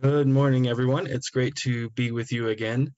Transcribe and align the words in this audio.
Good 0.00 0.28
morning, 0.28 0.66
everyone. 0.66 1.08
It's 1.08 1.28
great 1.28 1.56
to 1.56 1.90
be 1.90 2.10
with 2.10 2.32
you 2.32 2.48
again. 2.48 2.94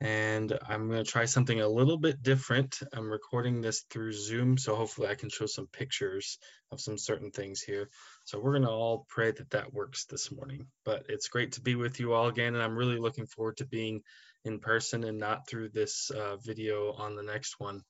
And 0.00 0.56
I'm 0.68 0.88
going 0.88 1.02
to 1.04 1.10
try 1.10 1.24
something 1.24 1.60
a 1.60 1.66
little 1.66 1.98
bit 1.98 2.22
different. 2.22 2.78
I'm 2.92 3.10
recording 3.10 3.60
this 3.60 3.84
through 3.90 4.12
Zoom, 4.12 4.56
so 4.56 4.76
hopefully 4.76 5.08
I 5.08 5.16
can 5.16 5.30
show 5.30 5.46
some 5.46 5.66
pictures 5.66 6.38
of 6.70 6.80
some 6.80 6.96
certain 6.96 7.32
things 7.32 7.60
here. 7.60 7.88
So 8.26 8.38
we're 8.38 8.52
going 8.52 8.62
to 8.62 8.70
all 8.70 9.04
pray 9.08 9.32
that 9.32 9.50
that 9.50 9.72
works 9.72 10.04
this 10.04 10.30
morning. 10.30 10.68
But 10.84 11.06
it's 11.08 11.26
great 11.26 11.52
to 11.52 11.60
be 11.60 11.74
with 11.74 11.98
you 11.98 12.12
all 12.12 12.28
again, 12.28 12.54
and 12.54 12.62
I'm 12.62 12.76
really 12.76 12.98
looking 12.98 13.26
forward 13.26 13.56
to 13.56 13.66
being 13.66 14.02
in 14.44 14.60
person 14.60 15.02
and 15.02 15.18
not 15.18 15.48
through 15.48 15.70
this 15.70 16.12
uh, 16.12 16.36
video 16.36 16.92
on 16.92 17.16
the 17.16 17.24
next 17.24 17.56
one. 17.58 17.80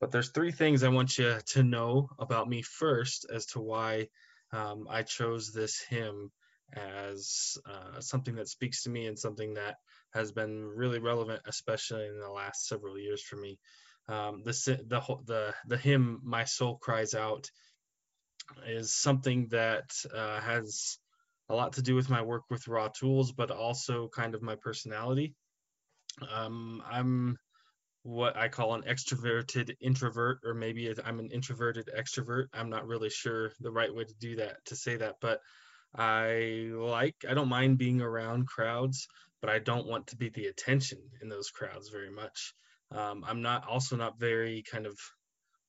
But 0.00 0.12
there's 0.12 0.30
three 0.30 0.52
things 0.52 0.84
I 0.84 0.90
want 0.90 1.18
you 1.18 1.38
to 1.54 1.62
know 1.64 2.08
about 2.20 2.48
me 2.48 2.62
first 2.62 3.26
as 3.34 3.46
to 3.46 3.60
why 3.60 4.06
um, 4.52 4.86
I 4.88 5.02
chose 5.02 5.50
this 5.50 5.80
hymn 5.80 6.30
as 6.72 7.58
uh, 7.66 8.00
something 8.00 8.34
that 8.36 8.48
speaks 8.48 8.82
to 8.82 8.90
me 8.90 9.06
and 9.06 9.18
something 9.18 9.54
that 9.54 9.76
has 10.14 10.32
been 10.32 10.64
really 10.64 10.98
relevant, 10.98 11.42
especially 11.46 12.06
in 12.06 12.18
the 12.18 12.30
last 12.30 12.66
several 12.66 12.98
years 12.98 13.22
for 13.22 13.36
me. 13.36 13.58
Um, 14.08 14.42
the 14.44 14.52
the 14.88 15.00
the 15.26 15.54
the 15.68 15.76
hymn 15.76 16.20
"My 16.24 16.44
Soul 16.44 16.78
Cries 16.78 17.14
Out" 17.14 17.50
is 18.66 18.94
something 18.94 19.48
that 19.48 19.90
uh, 20.14 20.40
has 20.40 20.98
a 21.48 21.54
lot 21.54 21.74
to 21.74 21.82
do 21.82 21.94
with 21.94 22.10
my 22.10 22.22
work 22.22 22.44
with 22.50 22.64
RAWtools, 22.64 23.32
but 23.36 23.50
also 23.50 24.08
kind 24.08 24.34
of 24.34 24.42
my 24.42 24.56
personality. 24.56 25.34
Um, 26.34 26.82
I'm 26.90 27.38
what 28.02 28.36
I 28.36 28.48
call 28.48 28.74
an 28.74 28.82
extroverted 28.82 29.76
introvert, 29.80 30.38
or 30.44 30.54
maybe 30.54 30.92
I'm 31.04 31.20
an 31.20 31.30
introverted 31.30 31.88
extrovert. 31.96 32.46
I'm 32.52 32.68
not 32.68 32.86
really 32.86 33.10
sure 33.10 33.52
the 33.60 33.70
right 33.70 33.94
way 33.94 34.04
to 34.04 34.14
do 34.18 34.36
that, 34.36 34.56
to 34.66 34.76
say 34.76 34.96
that, 34.96 35.16
but 35.20 35.40
I 35.94 36.70
like, 36.72 37.16
I 37.28 37.34
don't 37.34 37.48
mind 37.48 37.78
being 37.78 38.00
around 38.00 38.46
crowds, 38.46 39.08
but 39.40 39.50
I 39.50 39.58
don't 39.58 39.86
want 39.86 40.08
to 40.08 40.16
be 40.16 40.30
the 40.30 40.46
attention 40.46 40.98
in 41.20 41.28
those 41.28 41.50
crowds 41.50 41.88
very 41.88 42.10
much. 42.10 42.54
Um, 42.90 43.24
I'm 43.26 43.42
not 43.42 43.66
also 43.68 43.96
not 43.96 44.18
very 44.18 44.62
kind 44.62 44.86
of 44.86 44.98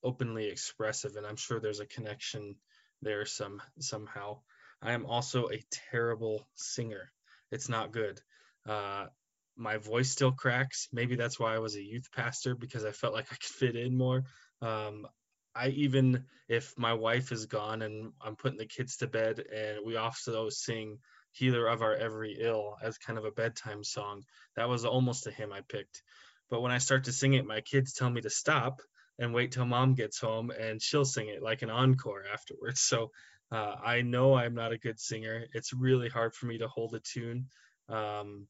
openly 0.04 0.48
expressive, 0.48 1.16
and 1.16 1.26
I'm 1.26 1.36
sure 1.36 1.60
there's 1.60 1.80
a 1.80 1.86
connection 1.86 2.56
there 3.02 3.26
some 3.26 3.62
somehow. 3.80 4.40
I 4.82 4.94
am 4.94 5.06
also 5.06 5.50
a 5.50 5.64
terrible 5.92 6.48
singer. 6.56 7.12
It's 7.52 7.70
not 7.70 7.92
good. 7.92 8.20
Uh, 8.68 9.08
my 9.56 9.78
voice 9.78 10.10
still 10.10 10.32
cracks. 10.32 10.88
Maybe 10.92 11.16
that's 11.16 11.40
why 11.40 11.56
I 11.56 11.60
was 11.60 11.76
a 11.76 11.84
youth 11.84 12.10
pastor 12.16 12.56
because 12.56 12.84
I 12.86 12.92
felt 12.92 13.14
like 13.14 13.28
I 13.32 13.36
could 13.36 13.44
fit 13.44 13.76
in 13.76 13.98
more. 13.98 14.24
Um, 14.62 15.08
I 15.56 15.70
even 15.70 16.26
if 16.48 16.74
my 16.78 16.94
wife 16.94 17.32
is 17.32 17.46
gone 17.46 17.82
and 17.82 18.12
I'm 18.22 18.36
putting 18.36 18.58
the 18.58 18.66
kids 18.66 18.98
to 18.98 19.08
bed 19.08 19.44
and 19.54 19.80
we 19.86 19.96
also 19.98 20.50
sing 20.50 21.00
Healer 21.32 21.68
of 21.68 21.82
Our 21.82 21.96
Every 21.96 22.38
Ill 22.40 22.76
as 22.82 22.98
kind 22.98 23.18
of 23.18 23.26
a 23.26 23.32
bedtime 23.32 23.84
song. 23.84 24.24
That 24.56 24.70
was 24.70 24.86
almost 24.86 25.28
a 25.28 25.32
hymn 25.32 25.52
I 25.52 25.62
picked. 25.62 26.02
But 26.50 26.62
when 26.62 26.72
I 26.72 26.78
start 26.78 27.06
to 27.06 27.12
sing 27.12 27.34
it, 27.34 27.46
my 27.46 27.62
kids 27.62 27.94
tell 27.94 28.10
me 28.10 28.22
to 28.22 28.30
stop 28.30 28.82
and 29.20 29.34
wait 29.34 29.52
till 29.52 29.66
mom 29.66 29.96
gets 29.96 30.20
home 30.20 30.52
and 30.52 30.82
she'll 30.82 31.06
sing 31.06 31.28
it 31.28 31.42
like 31.42 31.62
an 31.62 31.70
encore 31.70 32.24
afterwards. 32.32 32.82
So 32.82 33.12
uh, 33.52 33.76
I 33.84 34.02
know 34.02 34.36
I'm 34.36 34.56
not 34.56 34.72
a 34.72 34.78
good 34.78 35.00
singer. 35.00 35.46
It's 35.54 35.74
really 35.74 36.10
hard 36.10 36.34
for 36.34 36.48
me 36.48 36.60
to 36.60 36.68
hold 36.68 36.96
a 36.96 37.00
tune. 37.00 37.48
Um, 37.90 38.48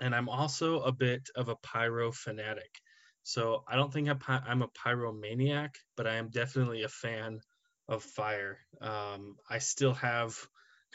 and 0.00 0.14
I'm 0.14 0.28
also 0.28 0.80
a 0.80 0.92
bit 0.92 1.28
of 1.36 1.48
a 1.48 1.56
pyro 1.56 2.10
fanatic. 2.12 2.80
So 3.24 3.64
I 3.66 3.76
don't 3.76 3.92
think 3.92 4.08
I'm 4.28 4.62
a 4.62 4.68
pyromaniac, 4.68 5.70
but 5.96 6.06
I 6.06 6.16
am 6.16 6.28
definitely 6.28 6.82
a 6.82 6.88
fan 6.88 7.40
of 7.88 8.02
fire. 8.02 8.58
Um, 8.80 9.36
I 9.48 9.58
still 9.58 9.94
have 9.94 10.36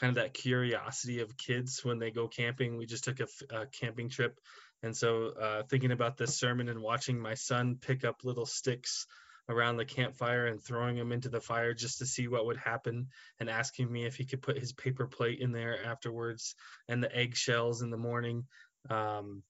kind 0.00 0.10
of 0.10 0.14
that 0.14 0.32
curiosity 0.32 1.20
of 1.20 1.36
kids 1.36 1.84
when 1.84 1.98
they 1.98 2.12
go 2.12 2.28
camping. 2.28 2.78
We 2.78 2.86
just 2.86 3.04
took 3.04 3.20
a, 3.20 3.26
a 3.50 3.66
camping 3.66 4.08
trip. 4.08 4.38
And 4.82 4.96
so 4.96 5.32
uh, 5.38 5.62
thinking 5.64 5.90
about 5.90 6.16
this 6.16 6.38
sermon 6.38 6.68
and 6.68 6.80
watching 6.80 7.20
my 7.20 7.34
son 7.34 7.78
pick 7.80 8.04
up 8.04 8.24
little 8.24 8.46
sticks 8.46 9.06
around 9.48 9.76
the 9.76 9.84
campfire 9.84 10.46
and 10.46 10.62
throwing 10.62 10.96
them 10.96 11.10
into 11.10 11.28
the 11.28 11.40
fire 11.40 11.74
just 11.74 11.98
to 11.98 12.06
see 12.06 12.28
what 12.28 12.46
would 12.46 12.56
happen 12.56 13.08
and 13.40 13.50
asking 13.50 13.90
me 13.90 14.06
if 14.06 14.14
he 14.14 14.24
could 14.24 14.40
put 14.40 14.56
his 14.58 14.72
paper 14.72 15.08
plate 15.08 15.40
in 15.40 15.50
there 15.50 15.84
afterwards 15.84 16.54
and 16.88 17.02
the 17.02 17.14
eggshells 17.14 17.82
in 17.82 17.90
the 17.90 17.96
morning. 17.96 18.46
Um, 18.88 19.42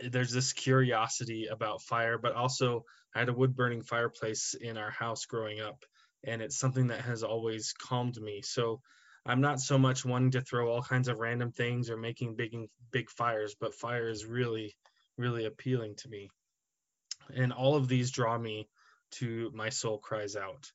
there's 0.00 0.32
this 0.32 0.52
curiosity 0.52 1.46
about 1.46 1.82
fire, 1.82 2.18
but 2.18 2.34
also 2.34 2.84
I 3.14 3.20
had 3.20 3.28
a 3.28 3.34
wood 3.34 3.56
burning 3.56 3.82
fireplace 3.82 4.54
in 4.54 4.76
our 4.76 4.90
house 4.90 5.26
growing 5.26 5.60
up, 5.60 5.84
and 6.24 6.42
it's 6.42 6.58
something 6.58 6.88
that 6.88 7.02
has 7.02 7.22
always 7.22 7.72
calmed 7.72 8.20
me. 8.20 8.42
So 8.42 8.80
I'm 9.26 9.40
not 9.40 9.60
so 9.60 9.78
much 9.78 10.04
wanting 10.04 10.32
to 10.32 10.40
throw 10.40 10.70
all 10.70 10.82
kinds 10.82 11.08
of 11.08 11.18
random 11.18 11.52
things 11.52 11.90
or 11.90 11.96
making 11.96 12.36
big 12.36 12.54
big 12.90 13.10
fires, 13.10 13.54
but 13.58 13.74
fire 13.74 14.08
is 14.08 14.24
really 14.24 14.76
really 15.16 15.44
appealing 15.44 15.96
to 15.96 16.08
me. 16.08 16.30
And 17.34 17.52
all 17.52 17.76
of 17.76 17.88
these 17.88 18.10
draw 18.10 18.38
me 18.38 18.68
to 19.12 19.50
My 19.54 19.68
Soul 19.68 19.98
Cries 19.98 20.36
Out. 20.36 20.70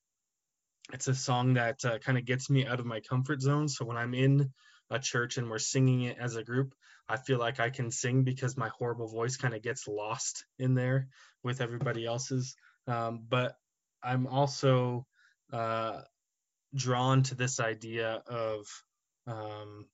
It's 0.92 1.08
a 1.08 1.16
song 1.16 1.54
that 1.54 1.84
uh, 1.86 1.98
kind 2.00 2.18
of 2.18 2.26
gets 2.26 2.50
me 2.50 2.68
out 2.68 2.80
of 2.80 2.86
my 2.86 3.00
comfort 3.00 3.42
zone. 3.42 3.70
So 3.70 3.86
when 3.86 3.98
I'm 3.98 4.14
in 4.14 4.52
a 4.90 5.00
church 5.00 5.38
and 5.38 5.50
we're 5.50 5.60
singing 5.60 6.04
it 6.04 6.18
as 6.20 6.36
a 6.36 6.44
group, 6.44 6.74
I 7.08 7.18
feel 7.18 7.40
like 7.40 7.60
I 7.60 7.70
can 7.70 7.92
sing 7.92 8.24
because 8.24 8.58
my 8.58 8.70
horrible 8.70 9.08
voice 9.08 9.38
kind 9.38 9.54
of 9.54 9.62
gets 9.62 9.88
lost 9.88 10.46
in 10.58 10.74
there 10.74 11.08
with 11.44 11.62
everybody 11.62 12.06
else's. 12.06 12.56
Um, 12.88 13.26
but 13.28 13.56
I'm 14.02 14.28
also 14.28 15.06
uh, 15.52 16.02
drawn 16.76 17.24
to 17.24 17.36
this 17.36 17.60
idea 17.60 18.22
of 18.28 18.66
um, 19.28 19.86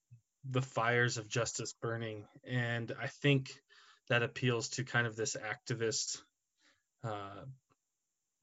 the 0.50 0.62
fires 0.62 1.18
of 1.18 1.30
justice 1.30 1.74
burning. 1.82 2.26
And 2.48 2.94
I 3.02 3.08
think 3.08 3.52
that 4.10 4.24
appeals 4.24 4.70
to 4.70 4.84
kind 4.84 5.08
of 5.08 5.16
this 5.16 5.36
activist, 5.36 6.18
uh, 7.04 7.44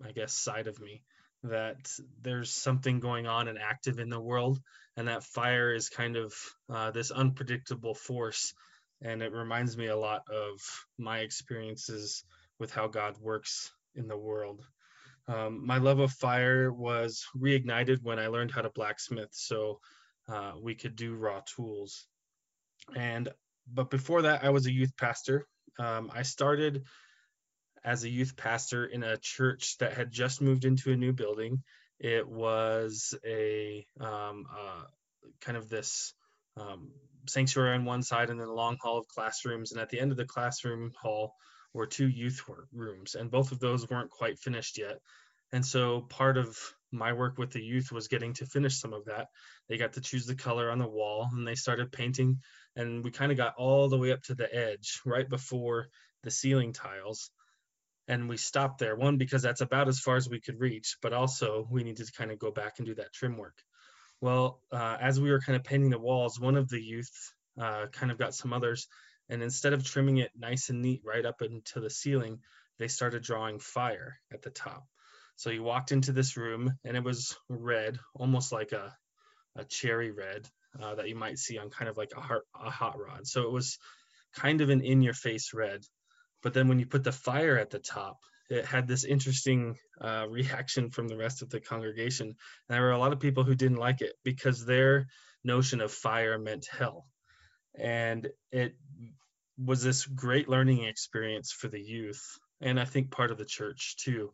I 0.05 0.13
guess, 0.13 0.33
side 0.33 0.67
of 0.67 0.81
me 0.81 1.03
that 1.42 1.88
there's 2.22 2.50
something 2.50 3.00
going 3.00 3.26
on 3.26 3.48
and 3.48 3.58
active 3.58 3.98
in 3.98 4.08
the 4.08 4.20
world, 4.20 4.58
and 4.97 5.08
that 5.08 5.24
fire 5.24 5.74
is 5.74 5.88
kind 5.88 6.16
of 6.16 6.34
uh, 6.70 6.91
this 6.91 7.10
unpredictable 7.10 7.94
force. 7.94 8.54
And 9.02 9.22
it 9.22 9.32
reminds 9.32 9.76
me 9.76 9.88
a 9.88 9.97
lot 9.97 10.22
of 10.30 10.60
my 10.98 11.19
experiences 11.19 12.24
with 12.58 12.72
how 12.72 12.88
God 12.88 13.16
works 13.20 13.70
in 13.94 14.08
the 14.08 14.16
world. 14.16 14.64
Um, 15.28 15.66
my 15.66 15.78
love 15.78 15.98
of 15.98 16.12
fire 16.12 16.72
was 16.72 17.26
reignited 17.36 18.03
when 18.03 18.18
I 18.18 18.28
learned 18.28 18.53
how 18.53 18.62
to 18.62 18.70
blacksmith, 18.70 19.30
so 19.32 19.80
uh, 20.28 20.53
we 20.60 20.74
could 20.74 20.97
do 20.97 21.14
raw 21.14 21.41
tools. 21.54 22.06
And 22.94 23.28
but 23.72 23.91
before 23.91 24.22
that, 24.22 24.44
I 24.44 24.50
was 24.50 24.66
a 24.66 24.72
youth 24.72 24.97
pastor. 24.97 25.47
Um, 25.78 26.10
I 26.14 26.22
started 26.22 26.84
as 27.86 28.02
a 28.02 28.08
youth 28.08 28.36
pastor 28.36 28.84
in 28.84 29.04
a 29.04 29.16
church 29.16 29.78
that 29.78 29.94
had 29.94 30.10
just 30.10 30.42
moved 30.42 30.64
into 30.64 30.91
a 30.91 30.97
new 30.97 31.12
building. 31.12 31.62
It 32.00 32.28
was 32.28 33.14
a 33.24 33.86
um, 34.00 34.47
uh, 34.50 34.82
kind 35.41 35.56
of 35.56 35.69
this 35.69 36.12
um, 36.56 36.91
sanctuary 37.28 37.77
on 37.77 37.84
one 37.84 38.03
side 38.03 38.28
and 38.28 38.41
then 38.41 38.48
a 38.48 38.53
long 38.53 38.77
hall 38.80 38.98
of 38.98 39.06
classrooms. 39.06 39.71
And 39.71 39.80
at 39.80 39.88
the 39.88 40.00
end 40.00 40.10
of 40.10 40.16
the 40.16 40.24
classroom 40.24 40.92
hall 41.00 41.34
were 41.72 41.86
two 41.86 42.09
youth 42.09 42.42
rooms, 42.72 43.15
and 43.15 43.30
both 43.30 43.53
of 43.53 43.60
those 43.60 43.89
weren't 43.89 44.10
quite 44.10 44.39
finished 44.41 44.78
yet. 44.78 44.98
And 45.53 45.65
so 45.65 46.00
part 46.00 46.39
of 46.39 46.59
my 46.91 47.12
work 47.12 47.39
with 47.39 47.53
the 47.53 47.62
youth 47.62 47.92
was 47.92 48.09
getting 48.09 48.34
to 48.34 48.47
finish 48.47 48.80
some 48.80 48.92
of 48.92 49.04
that. 49.04 49.28
They 49.68 49.77
got 49.77 49.92
to 49.92 50.00
choose 50.00 50.27
the 50.27 50.34
color 50.34 50.72
on 50.72 50.78
the 50.78 50.89
wall 50.89 51.28
and 51.32 51.47
they 51.47 51.54
started 51.54 51.92
painting. 51.92 52.41
And 52.74 53.04
we 53.04 53.12
kind 53.12 53.30
of 53.30 53.39
got 53.39 53.54
all 53.56 53.89
the 53.89 53.98
way 53.98 54.10
up 54.10 54.22
to 54.24 54.34
the 54.34 54.53
edge 54.53 55.00
right 55.04 55.28
before 55.28 55.86
the 56.24 56.30
ceiling 56.32 56.72
tiles 56.72 57.30
and 58.08 58.28
we 58.28 58.36
stopped 58.36 58.78
there. 58.78 58.97
One 58.97 59.16
because 59.16 59.42
that's 59.42 59.60
about 59.60 59.88
as 59.88 60.00
far 60.00 60.16
as 60.16 60.28
we 60.28 60.41
could 60.41 60.60
reach 60.60 60.97
but 61.03 61.12
also 61.12 61.66
we 61.70 61.84
needed 61.84 62.06
to 62.06 62.12
kind 62.12 62.30
of 62.30 62.38
go 62.38 62.50
back 62.50 62.74
and 62.78 62.86
do 62.86 62.94
that 62.97 63.12
trim 63.12 63.36
work. 63.36 63.58
Well 64.20 64.60
uh, 64.72 64.97
as 65.00 65.20
we 65.20 65.30
were 65.30 65.41
kind 65.41 65.56
of 65.56 65.64
painting 65.64 65.91
the 65.91 65.98
walls 65.98 66.41
one 66.41 66.56
of 66.56 66.68
the 66.68 66.80
youth 66.80 67.32
uh, 67.60 67.86
kind 67.92 68.12
of 68.12 68.18
got 68.18 68.34
some 68.34 68.53
others 68.53 68.86
and 69.28 69.42
instead 69.42 69.72
of 69.72 69.84
trimming 69.84 70.18
it 70.18 70.30
nice 70.36 70.68
and 70.70 70.82
neat 70.82 71.03
right 71.04 71.24
up 71.24 71.42
into 71.42 71.80
the 71.80 71.91
ceiling 71.91 72.41
they 72.78 72.88
started 72.88 73.22
drawing 73.22 73.58
fire 73.58 74.18
at 74.32 74.42
the 74.42 74.50
top. 74.50 74.86
So 75.36 75.50
you 75.50 75.62
walked 75.62 75.92
into 75.92 76.12
this 76.12 76.36
room 76.36 76.72
and 76.84 76.97
it 76.97 77.04
was 77.04 77.36
red 77.48 77.98
almost 78.14 78.53
like 78.53 78.72
a, 78.72 78.94
a 79.56 79.64
cherry 79.64 80.10
red 80.10 80.48
uh, 80.80 80.94
that 80.94 81.08
you 81.08 81.14
might 81.14 81.38
see 81.38 81.58
on 81.58 81.70
kind 81.70 81.88
of 81.88 81.97
like 81.97 82.12
a, 82.16 82.20
heart, 82.20 82.44
a 82.54 82.70
hot 82.70 82.98
rod. 82.98 83.26
So 83.26 83.42
it 83.42 83.53
was 83.53 83.78
kind 84.34 84.60
of 84.60 84.70
an 84.70 84.82
in 84.82 85.03
your 85.03 85.14
face 85.14 85.53
red. 85.54 85.82
But 86.42 86.54
then 86.54 86.68
when 86.68 86.78
you 86.78 86.86
put 86.86 87.04
the 87.04 87.12
fire 87.12 87.59
at 87.59 87.71
the 87.71 87.78
top, 87.78 88.18
it 88.48 88.65
had 88.65 88.86
this 88.86 89.04
interesting 89.04 89.77
uh, 90.00 90.27
reaction 90.30 90.91
from 90.91 91.09
the 91.09 91.16
rest 91.16 91.42
of 91.42 91.50
the 91.50 91.60
congregation. 91.60 92.28
And 92.28 92.36
there 92.68 92.83
were 92.83 92.92
a 92.92 92.98
lot 92.98 93.12
of 93.12 93.21
people 93.21 93.44
who 93.44 93.54
didn't 93.54 93.78
like 93.78 94.00
it 94.00 94.15
because 94.24 94.65
their 94.65 95.06
notion 95.44 95.80
of 95.80 95.92
fire 95.92 96.38
meant 96.38 96.66
hell. 96.71 97.06
And 97.78 98.28
it 98.53 98.74
was 99.59 99.83
this 99.83 100.04
great 100.04 100.48
learning 100.48 100.84
experience 100.84 101.53
for 101.53 101.68
the 101.68 101.80
youth, 101.80 102.22
and 102.60 102.78
I 102.78 102.84
think 102.84 103.10
part 103.10 103.30
of 103.30 103.39
the 103.39 103.44
church 103.44 103.97
too, 103.98 104.32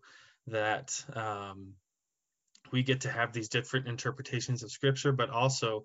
that 0.49 0.93
um, 1.15 1.75
we 2.73 2.83
get 2.83 3.03
to 3.03 3.11
have 3.11 3.33
these 3.33 3.49
different 3.49 3.87
interpretations 3.87 4.63
of 4.63 4.71
scripture, 4.71 5.13
but 5.13 5.31
also 5.31 5.85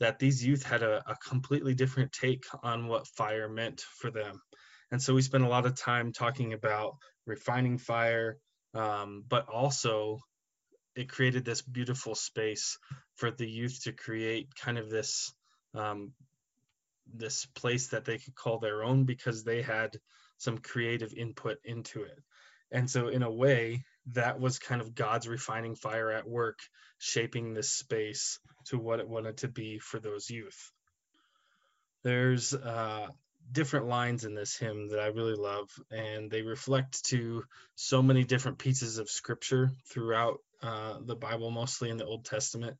that 0.00 0.18
these 0.18 0.44
youth 0.44 0.62
had 0.62 0.82
a, 0.82 1.02
a 1.10 1.16
completely 1.16 1.74
different 1.74 2.12
take 2.12 2.44
on 2.62 2.86
what 2.86 3.06
fire 3.06 3.48
meant 3.48 3.80
for 3.80 4.10
them. 4.10 4.42
And 4.96 5.02
so 5.02 5.12
we 5.12 5.20
spent 5.20 5.44
a 5.44 5.48
lot 5.48 5.66
of 5.66 5.74
time 5.74 6.10
talking 6.10 6.54
about 6.54 6.96
refining 7.26 7.76
fire, 7.76 8.38
um, 8.72 9.24
but 9.28 9.46
also 9.46 10.20
it 10.94 11.10
created 11.10 11.44
this 11.44 11.60
beautiful 11.60 12.14
space 12.14 12.78
for 13.16 13.30
the 13.30 13.46
youth 13.46 13.82
to 13.82 13.92
create 13.92 14.54
kind 14.54 14.78
of 14.78 14.88
this 14.88 15.34
um, 15.74 16.14
this 17.12 17.44
place 17.44 17.88
that 17.88 18.06
they 18.06 18.16
could 18.16 18.34
call 18.34 18.58
their 18.58 18.82
own 18.82 19.04
because 19.04 19.44
they 19.44 19.60
had 19.60 19.98
some 20.38 20.56
creative 20.56 21.12
input 21.12 21.58
into 21.62 22.04
it. 22.04 22.18
And 22.72 22.90
so 22.90 23.08
in 23.08 23.22
a 23.22 23.30
way, 23.30 23.84
that 24.14 24.40
was 24.40 24.58
kind 24.58 24.80
of 24.80 24.94
God's 24.94 25.28
refining 25.28 25.74
fire 25.74 26.10
at 26.10 26.26
work, 26.26 26.60
shaping 26.96 27.52
this 27.52 27.68
space 27.68 28.38
to 28.68 28.78
what 28.78 29.00
it 29.00 29.08
wanted 29.10 29.36
to 29.36 29.48
be 29.48 29.78
for 29.78 30.00
those 30.00 30.30
youth. 30.30 30.72
There's 32.02 32.54
uh, 32.54 33.08
different 33.50 33.86
lines 33.86 34.24
in 34.24 34.34
this 34.34 34.56
hymn 34.56 34.88
that 34.90 35.00
I 35.00 35.06
really 35.06 35.34
love, 35.34 35.68
and 35.90 36.30
they 36.30 36.42
reflect 36.42 37.04
to 37.06 37.44
so 37.74 38.02
many 38.02 38.24
different 38.24 38.58
pieces 38.58 38.98
of 38.98 39.10
scripture 39.10 39.70
throughout 39.90 40.38
uh, 40.62 40.98
the 41.04 41.16
Bible, 41.16 41.50
mostly 41.50 41.90
in 41.90 41.96
the 41.96 42.06
Old 42.06 42.24
Testament. 42.24 42.76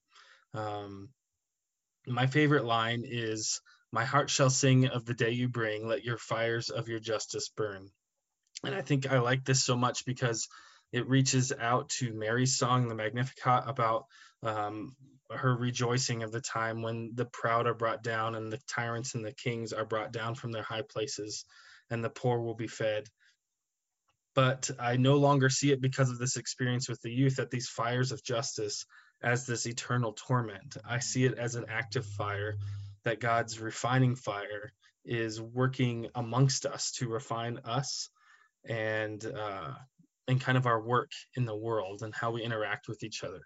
Um, 0.54 1.10
my 2.06 2.26
favorite 2.26 2.64
line 2.64 3.04
is, 3.06 3.60
My 3.92 4.04
heart 4.04 4.30
shall 4.30 4.50
sing 4.50 4.86
of 4.86 5.04
the 5.04 5.14
day 5.14 5.30
you 5.30 5.48
bring, 5.48 5.86
let 5.86 6.04
your 6.04 6.18
fires 6.18 6.70
of 6.70 6.88
your 6.88 7.00
justice 7.00 7.48
burn. 7.48 7.88
And 8.64 8.74
I 8.74 8.82
think 8.82 9.10
I 9.10 9.18
like 9.18 9.44
this 9.44 9.64
so 9.64 9.76
much 9.76 10.04
because 10.04 10.48
it 10.92 11.08
reaches 11.08 11.52
out 11.52 11.88
to 11.98 12.14
Mary's 12.14 12.56
song, 12.56 12.88
the 12.88 12.94
Magnificat, 12.94 13.64
about 13.66 14.06
um, 14.42 14.96
her 15.30 15.54
rejoicing 15.56 16.22
of 16.22 16.32
the 16.32 16.40
time 16.40 16.82
when 16.82 17.12
the 17.14 17.24
proud 17.24 17.66
are 17.66 17.74
brought 17.74 18.02
down 18.02 18.34
and 18.34 18.52
the 18.52 18.60
tyrants 18.68 19.14
and 19.14 19.24
the 19.24 19.32
kings 19.32 19.72
are 19.72 19.84
brought 19.84 20.12
down 20.12 20.34
from 20.34 20.52
their 20.52 20.62
high 20.62 20.82
places 20.82 21.44
and 21.90 22.04
the 22.04 22.10
poor 22.10 22.40
will 22.40 22.54
be 22.54 22.68
fed. 22.68 23.08
But 24.34 24.70
I 24.78 24.96
no 24.96 25.16
longer 25.16 25.48
see 25.48 25.72
it 25.72 25.80
because 25.80 26.10
of 26.10 26.18
this 26.18 26.36
experience 26.36 26.88
with 26.88 27.00
the 27.00 27.10
youth 27.10 27.38
at 27.38 27.50
these 27.50 27.68
fires 27.68 28.12
of 28.12 28.22
justice 28.22 28.84
as 29.22 29.46
this 29.46 29.66
eternal 29.66 30.12
torment. 30.12 30.76
I 30.84 30.98
see 30.98 31.24
it 31.24 31.38
as 31.38 31.54
an 31.54 31.66
active 31.68 32.04
fire 32.04 32.56
that 33.04 33.20
God's 33.20 33.58
refining 33.58 34.14
fire 34.14 34.72
is 35.04 35.40
working 35.40 36.08
amongst 36.14 36.66
us 36.66 36.92
to 36.92 37.08
refine 37.08 37.60
us 37.64 38.10
and 38.68 39.24
uh, 39.24 39.72
and 40.28 40.40
kind 40.40 40.58
of 40.58 40.66
our 40.66 40.80
work 40.80 41.12
in 41.36 41.44
the 41.44 41.56
world 41.56 42.02
and 42.02 42.14
how 42.14 42.32
we 42.32 42.42
interact 42.42 42.88
with 42.88 43.04
each 43.04 43.22
other. 43.22 43.42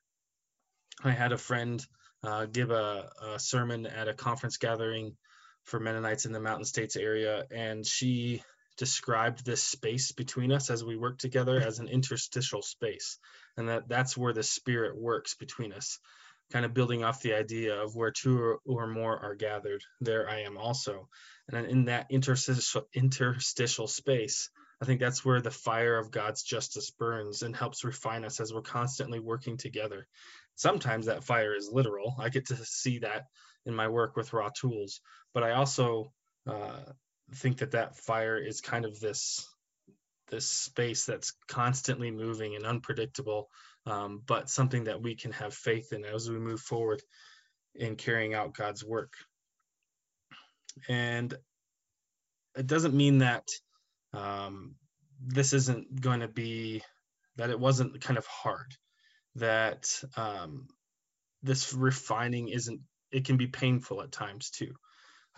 I 1.02 1.12
had 1.12 1.32
a 1.32 1.38
friend 1.38 1.84
uh, 2.22 2.46
give 2.46 2.70
a, 2.70 3.10
a, 3.22 3.38
sermon 3.38 3.86
at 3.86 4.08
a 4.08 4.14
conference 4.14 4.58
gathering 4.58 5.16
for 5.64 5.80
Mennonites 5.80 6.26
in 6.26 6.32
the 6.32 6.40
Mountain 6.40 6.66
States 6.66 6.96
area, 6.96 7.44
and 7.50 7.86
she 7.86 8.42
described 8.76 9.44
this 9.44 9.62
space 9.62 10.12
between 10.12 10.52
us 10.52 10.70
as 10.70 10.84
we 10.84 10.96
work 10.96 11.18
together 11.18 11.60
as 11.60 11.78
an 11.78 11.88
interstitial 11.88 12.62
space, 12.62 13.18
and 13.56 13.68
that 13.68 13.88
that's 13.88 14.16
where 14.16 14.32
the 14.32 14.42
Spirit 14.42 14.96
works 14.96 15.34
between 15.34 15.72
us. 15.72 15.98
Kind 16.52 16.64
of 16.64 16.74
building 16.74 17.04
off 17.04 17.22
the 17.22 17.34
idea 17.34 17.80
of 17.80 17.94
where 17.94 18.10
two 18.10 18.38
or, 18.38 18.58
or 18.66 18.86
more 18.86 19.16
are 19.18 19.36
gathered, 19.36 19.82
there 20.00 20.28
I 20.28 20.40
am 20.40 20.58
also. 20.58 21.08
And 21.48 21.66
in 21.66 21.84
that 21.86 22.06
interstitial, 22.10 22.88
interstitial 22.92 23.86
space, 23.86 24.50
I 24.82 24.86
think 24.86 25.00
that's 25.00 25.24
where 25.24 25.40
the 25.40 25.50
fire 25.50 25.98
of 25.98 26.10
God's 26.10 26.42
justice 26.42 26.90
burns 26.90 27.42
and 27.42 27.54
helps 27.54 27.84
refine 27.84 28.24
us 28.24 28.40
as 28.40 28.52
we're 28.52 28.62
constantly 28.62 29.20
working 29.20 29.58
together. 29.58 30.06
Sometimes 30.60 31.06
that 31.06 31.24
fire 31.24 31.54
is 31.54 31.70
literal. 31.72 32.14
I 32.18 32.28
get 32.28 32.48
to 32.48 32.56
see 32.56 32.98
that 32.98 33.28
in 33.64 33.74
my 33.74 33.88
work 33.88 34.14
with 34.14 34.32
RAWtools, 34.32 35.00
but 35.32 35.42
I 35.42 35.52
also 35.52 36.12
uh, 36.46 36.80
think 37.36 37.58
that 37.58 37.70
that 37.70 37.96
fire 37.96 38.36
is 38.36 38.60
kind 38.60 38.84
of 38.84 39.00
this 39.00 39.48
this 40.28 40.46
space 40.46 41.06
that's 41.06 41.32
constantly 41.48 42.10
moving 42.10 42.56
and 42.56 42.66
unpredictable, 42.66 43.48
um, 43.86 44.22
but 44.26 44.50
something 44.50 44.84
that 44.84 45.00
we 45.00 45.14
can 45.14 45.32
have 45.32 45.54
faith 45.54 45.94
in 45.94 46.04
as 46.04 46.28
we 46.28 46.38
move 46.38 46.60
forward 46.60 47.02
in 47.74 47.96
carrying 47.96 48.34
out 48.34 48.54
God's 48.54 48.84
work. 48.84 49.14
And 50.90 51.32
it 52.54 52.66
doesn't 52.66 52.92
mean 52.92 53.18
that 53.18 53.48
um, 54.12 54.74
this 55.26 55.54
isn't 55.54 56.02
going 56.02 56.20
to 56.20 56.28
be 56.28 56.82
that 57.36 57.48
it 57.48 57.58
wasn't 57.58 57.98
kind 58.02 58.18
of 58.18 58.26
hard 58.26 58.76
that 59.40 60.02
um, 60.16 60.68
this 61.42 61.74
refining 61.74 62.48
isn't 62.48 62.80
it 63.12 63.24
can 63.24 63.36
be 63.36 63.46
painful 63.46 64.02
at 64.02 64.12
times 64.12 64.50
too 64.50 64.72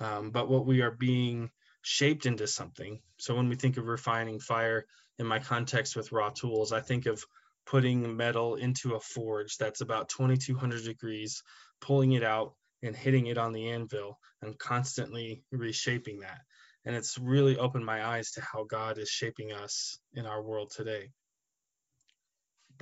um, 0.00 0.30
but 0.30 0.48
what 0.48 0.66
we 0.66 0.82
are 0.82 0.90
being 0.90 1.50
shaped 1.82 2.26
into 2.26 2.46
something 2.46 3.00
so 3.18 3.34
when 3.34 3.48
we 3.48 3.56
think 3.56 3.76
of 3.76 3.86
refining 3.86 4.38
fire 4.38 4.86
in 5.18 5.26
my 5.26 5.38
context 5.38 5.96
with 5.96 6.10
RAWtools 6.10 6.72
i 6.72 6.80
think 6.80 7.06
of 7.06 7.24
putting 7.64 8.16
metal 8.16 8.56
into 8.56 8.94
a 8.94 9.00
forge 9.00 9.56
that's 9.56 9.80
about 9.80 10.08
2200 10.08 10.84
degrees 10.84 11.42
pulling 11.80 12.12
it 12.12 12.22
out 12.22 12.54
and 12.82 12.96
hitting 12.96 13.26
it 13.26 13.38
on 13.38 13.52
the 13.52 13.70
anvil 13.70 14.18
and 14.42 14.58
constantly 14.58 15.44
reshaping 15.52 16.20
that 16.20 16.40
and 16.84 16.96
it's 16.96 17.18
really 17.18 17.56
opened 17.56 17.84
my 17.84 18.04
eyes 18.04 18.32
to 18.32 18.40
how 18.40 18.64
God 18.64 18.98
is 18.98 19.08
shaping 19.08 19.52
us 19.52 19.98
in 20.14 20.26
our 20.26 20.42
world 20.42 20.72
today. 20.74 21.10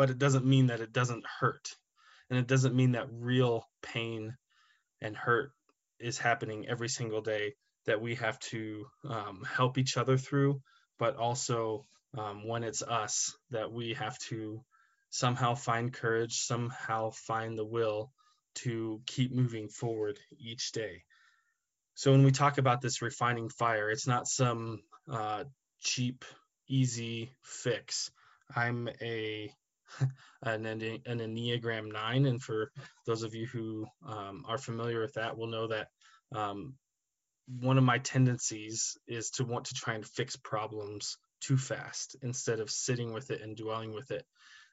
But 0.00 0.08
it 0.08 0.16
doesn't 0.16 0.46
mean 0.46 0.68
that 0.68 0.80
it 0.80 0.94
doesn't 0.94 1.26
hurt. 1.26 1.76
And 2.30 2.38
it 2.38 2.46
doesn't 2.46 2.74
mean 2.74 2.92
that 2.92 3.12
real 3.12 3.68
pain 3.82 4.34
and 5.02 5.14
hurt 5.14 5.52
is 5.98 6.16
happening 6.16 6.66
every 6.66 6.88
single 6.88 7.20
day 7.20 7.52
that 7.84 8.00
we 8.00 8.14
have 8.14 8.38
to 8.38 8.86
um, 9.06 9.44
help 9.46 9.76
each 9.76 9.98
other 9.98 10.16
through, 10.16 10.62
but 10.98 11.16
also 11.16 11.84
um, 12.16 12.48
when 12.48 12.64
it's 12.64 12.80
us 12.80 13.36
that 13.50 13.70
we 13.72 13.92
have 13.92 14.16
to 14.30 14.64
somehow 15.10 15.54
find 15.54 15.92
courage, 15.92 16.32
somehow 16.32 17.10
find 17.10 17.58
the 17.58 17.66
will 17.66 18.10
to 18.54 19.02
keep 19.04 19.30
moving 19.34 19.68
forward 19.68 20.18
each 20.38 20.72
day. 20.72 21.02
So 21.94 22.12
when 22.12 22.24
we 22.24 22.30
talk 22.30 22.56
about 22.56 22.80
this 22.80 23.02
refining 23.02 23.50
fire, 23.50 23.90
it's 23.90 24.06
not 24.06 24.26
some 24.26 24.80
uh, 25.12 25.44
cheap, 25.82 26.24
easy 26.66 27.32
fix. 27.42 28.10
I'm 28.56 28.88
a 29.02 29.52
an, 30.42 30.66
an 30.66 31.00
Enneagram 31.06 31.92
nine, 31.92 32.26
and 32.26 32.42
for 32.42 32.70
those 33.06 33.22
of 33.22 33.34
you 33.34 33.46
who 33.46 33.86
um, 34.06 34.44
are 34.48 34.58
familiar 34.58 35.00
with 35.00 35.14
that, 35.14 35.36
will 35.36 35.48
know 35.48 35.66
that 35.68 35.88
um, 36.34 36.74
one 37.58 37.78
of 37.78 37.84
my 37.84 37.98
tendencies 37.98 38.96
is 39.08 39.30
to 39.30 39.44
want 39.44 39.66
to 39.66 39.74
try 39.74 39.94
and 39.94 40.06
fix 40.06 40.36
problems 40.36 41.16
too 41.40 41.56
fast 41.56 42.16
instead 42.22 42.60
of 42.60 42.70
sitting 42.70 43.12
with 43.12 43.30
it 43.30 43.40
and 43.40 43.56
dwelling 43.56 43.92
with 43.92 44.10
it. 44.10 44.24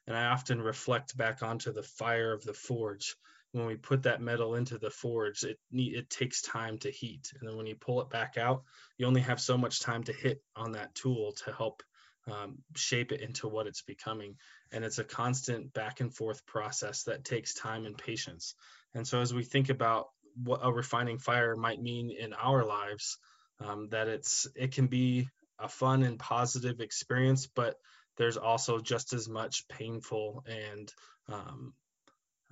And 0.06 0.16
I 0.16 0.26
often 0.26 0.60
reflect 0.60 1.16
back 1.16 1.42
onto 1.42 1.72
the 1.72 1.82
fire 1.82 2.32
of 2.32 2.44
the 2.44 2.54
forge. 2.54 3.16
When 3.52 3.66
we 3.66 3.76
put 3.76 4.02
that 4.02 4.20
metal 4.20 4.54
into 4.54 4.78
the 4.78 4.90
forge, 4.90 5.42
it 5.42 5.58
it 5.72 6.10
takes 6.10 6.42
time 6.42 6.78
to 6.78 6.90
heat, 6.90 7.30
and 7.38 7.48
then 7.48 7.56
when 7.56 7.66
you 7.66 7.76
pull 7.76 8.00
it 8.02 8.10
back 8.10 8.36
out, 8.36 8.62
you 8.98 9.06
only 9.06 9.22
have 9.22 9.40
so 9.40 9.56
much 9.56 9.80
time 9.80 10.04
to 10.04 10.12
hit 10.12 10.42
on 10.54 10.72
that 10.72 10.94
tool 10.94 11.32
to 11.44 11.52
help 11.52 11.82
um, 12.30 12.58
shape 12.76 13.12
it 13.12 13.20
into 13.20 13.48
what 13.48 13.66
it's 13.66 13.82
becoming. 13.82 14.36
And 14.72 14.84
it's 14.84 14.98
a 14.98 15.04
constant 15.04 15.72
back 15.72 16.00
and 16.00 16.14
forth 16.14 16.44
process 16.46 17.04
that 17.04 17.24
takes 17.24 17.54
time 17.54 17.86
and 17.86 17.96
patience. 17.96 18.54
And 18.94 19.06
so, 19.06 19.20
as 19.20 19.32
we 19.32 19.44
think 19.44 19.70
about 19.70 20.08
what 20.42 20.60
a 20.62 20.72
refining 20.72 21.18
fire 21.18 21.56
might 21.56 21.80
mean 21.80 22.10
in 22.10 22.32
our 22.32 22.64
lives, 22.64 23.18
um, 23.60 23.88
that 23.90 24.08
it's 24.08 24.46
it 24.54 24.72
can 24.72 24.86
be 24.86 25.28
a 25.58 25.68
fun 25.68 26.02
and 26.02 26.18
positive 26.18 26.80
experience, 26.80 27.46
but 27.46 27.76
there's 28.16 28.36
also 28.36 28.78
just 28.78 29.12
as 29.12 29.28
much 29.28 29.66
painful 29.68 30.44
and 30.46 30.92
um, 31.28 31.72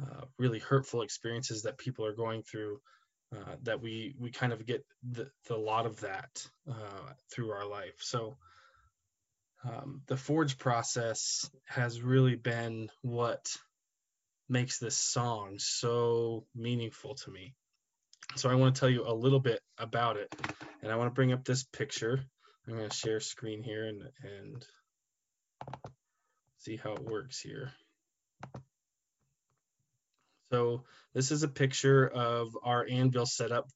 uh, 0.03 0.25
really 0.39 0.59
hurtful 0.59 1.03
experiences 1.03 1.63
that 1.63 1.79
people 1.79 2.05
are 2.05 2.15
going 2.15 2.43
through 2.43 2.81
uh, 3.35 3.57
that 3.63 3.81
we 3.81 4.15
we 4.19 4.31
kind 4.31 4.53
of 4.53 4.65
get 4.67 4.85
the, 5.11 5.29
the 5.49 5.57
lot 5.57 5.87
of 5.87 6.01
that 6.01 6.47
uh, 6.71 7.13
through 7.33 7.51
our 7.51 7.67
life 7.67 7.97
so 7.99 8.37
um, 9.67 10.03
the 10.07 10.17
forge 10.17 10.59
process 10.59 11.51
has 11.67 12.01
really 12.01 12.37
been 12.37 12.91
what 13.03 13.47
makes 14.49 14.79
this 14.79 14.97
song 14.97 15.57
so 15.59 16.47
meaningful 16.55 17.15
to 17.17 17.31
me 17.31 17.55
so 18.37 18.51
i 18.51 18.55
want 18.55 18.75
to 18.75 18.81
tell 18.81 18.91
you 18.91 19.05
a 19.07 19.13
little 19.15 19.41
bit 19.41 19.61
about 19.79 20.17
it 20.17 20.35
And 20.83 20.93
I 20.93 20.97
want 20.97 21.11
to 21.11 21.15
bring 21.15 21.33
up 21.33 21.45
this 21.45 21.65
picture. 21.65 22.21
I'm 22.69 22.77
going 22.77 22.89
to 22.89 22.97
share 22.97 23.21
screen 23.21 23.63
here 23.63 23.87
and, 23.87 24.03
and 24.23 24.67
see 26.59 26.77
how 26.77 26.93
it 26.95 27.05
works 27.05 27.41
here. 27.41 27.73
So 30.53 30.85
this 31.15 31.33
is 31.33 31.43
a 31.43 31.49
picture 31.49 32.07
of 32.07 32.57
our 32.63 32.87
anvil 32.89 33.27
setup. 33.27 33.69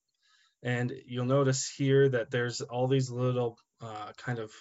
And 0.62 0.92
you'll 1.06 1.24
notice 1.24 1.68
here 1.68 2.08
that 2.10 2.30
there's 2.30 2.60
all 2.60 2.86
these 2.86 3.10
little 3.10 3.58
uh, 3.80 4.12
kind 4.18 4.38
of 4.38 4.52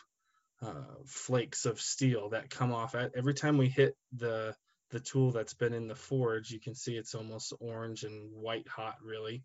uh, 0.62 0.96
flakes 1.06 1.66
of 1.66 1.80
steel 1.80 2.30
that 2.30 2.50
come 2.50 2.74
off 2.74 2.96
at 2.96 3.12
every 3.16 3.34
time 3.34 3.58
we 3.58 3.70
hit 3.70 3.96
the 4.18 4.54
the 4.92 5.00
tool 5.00 5.32
that's 5.32 5.54
been 5.54 5.74
in 5.74 5.88
the 5.88 5.96
forge 5.96 6.50
you 6.52 6.60
can 6.60 6.74
see 6.76 6.98
it's 6.98 7.16
almost 7.16 7.54
orange 7.60 8.04
and 8.04 8.30
white 8.34 8.68
hot 8.68 8.96
really. 9.04 9.44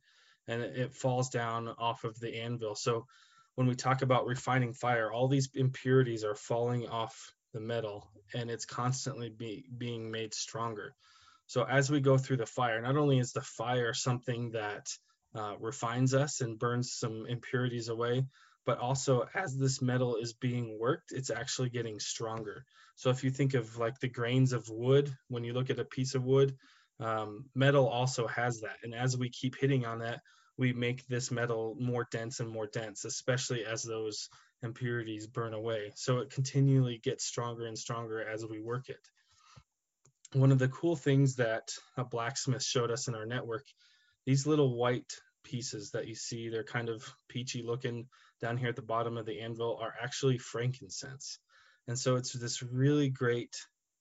And 0.49 0.63
it, 0.63 0.77
it 0.77 0.95
falls 0.95 1.31
down 1.31 1.69
off 1.79 2.05
of 2.05 2.19
the 2.19 2.41
anvil. 2.41 2.75
So 2.75 3.07
when 3.55 3.67
we 3.67 3.75
talk 3.75 4.03
about 4.03 4.27
refining 4.27 4.73
fire 4.73 5.13
all 5.13 5.29
these 5.29 5.51
impurities 5.55 6.25
are 6.25 6.35
falling 6.35 6.89
off 6.89 7.33
the 7.53 7.61
metal 7.61 8.11
and 8.35 8.51
it's 8.51 8.65
constantly 8.65 9.29
be, 9.29 9.67
being 9.77 10.11
made 10.11 10.35
stronger. 10.35 10.95
So 11.47 11.63
as 11.63 11.91
we 11.91 12.01
go 12.01 12.19
through 12.19 12.39
the 12.39 12.47
fire 12.47 12.81
not 12.81 12.97
only 12.97 13.19
is 13.19 13.33
the 13.33 13.43
fire 13.43 13.95
something 13.95 14.53
that 14.53 14.89
uh, 15.37 15.55
refines 15.61 16.15
us 16.15 16.41
and 16.41 16.59
burns 16.59 16.93
some 16.93 17.27
impurities 17.29 17.89
away 17.89 18.25
but 18.67 18.79
also 18.79 19.27
as 19.35 19.57
this 19.57 19.83
metal 19.83 20.17
is 20.17 20.33
being 20.33 20.79
worked, 20.79 21.13
it's 21.13 21.31
actually 21.31 21.71
getting 21.71 21.99
stronger. 22.01 22.65
So 22.97 23.11
if 23.11 23.25
you 23.25 23.31
think 23.31 23.55
of 23.55 23.77
like 23.77 23.99
the 24.01 24.09
grains 24.09 24.53
of 24.53 24.69
wood, 24.69 25.15
when 25.29 25.45
you 25.45 25.53
look 25.53 25.71
at 25.71 25.79
a 25.79 25.85
piece 25.85 26.15
of 26.15 26.25
wood, 26.25 26.57
um, 27.01 27.47
metal 27.55 27.89
also 27.89 28.27
has 28.27 28.61
that. 28.61 28.77
And 28.83 28.95
as 28.95 29.17
we 29.17 29.29
keep 29.29 29.57
hitting 29.57 29.85
on 29.85 29.99
that, 30.01 30.21
we 30.57 30.73
make 30.73 31.07
this 31.07 31.31
metal 31.31 31.77
more 31.81 32.07
dense 32.11 32.41
and 32.41 32.49
more 32.49 32.67
dense, 32.67 33.05
especially 33.05 33.65
as 33.65 33.83
those 33.83 34.29
impurities 34.63 35.27
burn 35.27 35.53
away. 35.53 35.93
So 35.97 36.19
it 36.19 36.31
continually 36.31 36.99
gets 37.03 37.25
stronger 37.25 37.67
and 37.67 37.79
stronger 37.79 38.27
as 38.27 38.47
we 38.47 38.61
work 38.61 38.89
it. 38.89 39.01
One 40.33 40.53
of 40.53 40.59
the 40.59 40.69
cool 40.69 40.97
things 40.97 41.37
that 41.37 41.73
a 41.97 42.05
blacksmith 42.05 42.63
showed 42.63 42.91
us 42.91 43.09
in 43.09 43.15
our 43.15 43.27
network, 43.27 43.65
these 44.27 44.47
little 44.47 44.77
white 44.77 45.13
pieces 45.45 45.91
that 45.93 46.09
you 46.09 46.15
see, 46.15 46.49
they're 46.49 46.65
kind 46.65 46.89
of 46.89 47.05
peachy 47.29 47.63
looking 47.63 48.07
down 48.41 48.57
here 48.57 48.69
at 48.69 48.77
the 48.77 48.83
bottom 48.83 49.17
of 49.17 49.27
the 49.27 49.41
anvil 49.41 49.79
are 49.81 49.95
actually 50.03 50.39
frankincense. 50.39 51.39
And 51.87 51.99
so 51.99 52.17
it's 52.17 52.33
this 52.33 52.63
really 52.63 53.11
great 53.11 53.55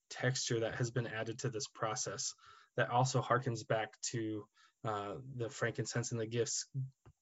texture 0.10 0.62
that 0.62 0.76
has 0.76 0.92
been 0.92 1.08
added 1.08 1.40
to 1.40 1.50
this 1.50 1.68
process 1.68 2.34
that 2.78 2.90
also 2.90 3.22
harkens 3.22 3.68
back 3.68 3.94
to 4.12 4.46
uh, 4.86 5.16
the 5.38 5.50
frankincense 5.50 6.12
and 6.12 6.20
the 6.20 6.26
gifts 6.26 6.66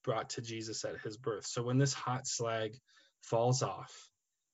brought 0.04 0.30
to 0.32 0.42
Jesus 0.42 0.84
at 0.86 1.00
his 1.04 1.18
birth. 1.18 1.46
So 1.46 1.64
when 1.64 1.78
this 1.78 1.94
hot 1.94 2.26
slag 2.26 2.76
falls 3.22 3.62
off, 3.62 4.10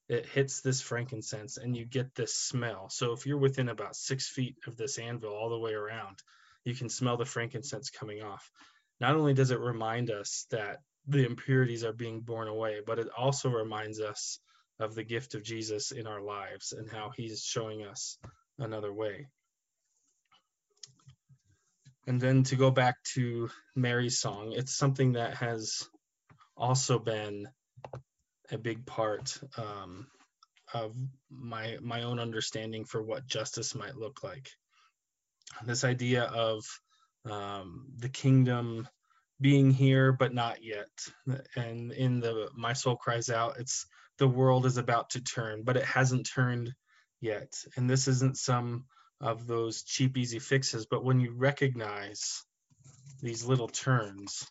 it 0.09 0.25
hits 0.25 0.61
this 0.61 0.81
frankincense 0.81 1.57
and 1.57 1.75
you 1.75 1.85
get 1.85 2.15
this 2.15 2.33
smell. 2.33 2.89
So 2.89 3.11
if 3.11 3.25
you're 3.25 3.37
within 3.37 3.69
about 3.69 3.95
six 3.95 4.27
feet 4.27 4.55
of 4.65 4.77
this 4.77 4.97
anvil 4.97 5.31
all 5.31 5.49
the 5.49 5.59
way 5.59 5.73
around, 5.73 6.17
you 6.63 6.75
can 6.75 6.89
smell 6.89 7.17
the 7.17 7.25
frankincense 7.25 7.89
coming 7.89 8.21
off. 8.21 8.49
Not 8.99 9.15
only 9.15 9.33
does 9.33 9.51
it 9.51 9.59
remind 9.59 10.09
us 10.09 10.45
that 10.51 10.77
the 11.07 11.25
impurities 11.25 11.83
are 11.83 11.93
being 11.93 12.21
borne 12.21 12.47
away, 12.47 12.79
but 12.85 12.99
it 12.99 13.07
also 13.15 13.49
reminds 13.49 13.99
us 13.99 14.39
of 14.79 14.95
the 14.95 15.03
gift 15.03 15.35
of 15.35 15.43
Jesus 15.43 15.91
in 15.91 16.07
our 16.07 16.21
lives 16.21 16.73
and 16.73 16.89
how 16.89 17.11
he's 17.15 17.43
showing 17.43 17.85
us 17.85 18.17
another 18.59 18.93
way. 18.93 19.27
And 22.05 22.21
then 22.21 22.43
to 22.43 22.55
go 22.55 22.71
back 22.71 22.95
to 23.15 23.49
Mary's 23.75 24.19
song, 24.19 24.53
it's 24.55 24.75
something 24.75 25.13
that 25.13 25.35
has 25.35 25.83
also 26.55 26.99
been 26.99 27.47
a 28.49 28.57
big 28.57 28.85
part 28.85 29.37
um, 29.57 30.07
of 30.73 30.95
my 31.29 31.77
my 31.81 32.03
own 32.03 32.19
understanding 32.19 32.85
for 32.85 33.03
what 33.03 33.27
justice 33.27 33.75
might 33.75 33.97
look 33.97 34.23
like. 34.23 34.49
This 35.65 35.83
idea 35.83 36.23
of 36.23 36.63
um, 37.29 37.85
the 37.97 38.09
kingdom 38.09 38.87
being 39.39 39.71
here 39.71 40.11
but 40.11 40.33
not 40.33 40.63
yet. 40.63 40.89
And 41.55 41.91
in 41.91 42.19
the 42.19 42.49
my 42.55 42.73
soul 42.73 42.95
cries 42.95 43.29
out 43.29 43.59
it's 43.59 43.85
the 44.17 44.27
world 44.27 44.65
is 44.65 44.77
about 44.77 45.11
to 45.11 45.23
turn 45.23 45.63
but 45.63 45.77
it 45.77 45.85
hasn't 45.85 46.27
turned 46.27 46.73
yet. 47.21 47.53
And 47.75 47.89
this 47.89 48.07
isn't 48.07 48.37
some 48.37 48.85
of 49.21 49.47
those 49.47 49.83
cheap 49.83 50.17
easy 50.17 50.39
fixes 50.39 50.85
but 50.85 51.03
when 51.03 51.19
you 51.19 51.33
recognize 51.33 52.43
these 53.21 53.45
little 53.45 53.67
turns 53.67 54.45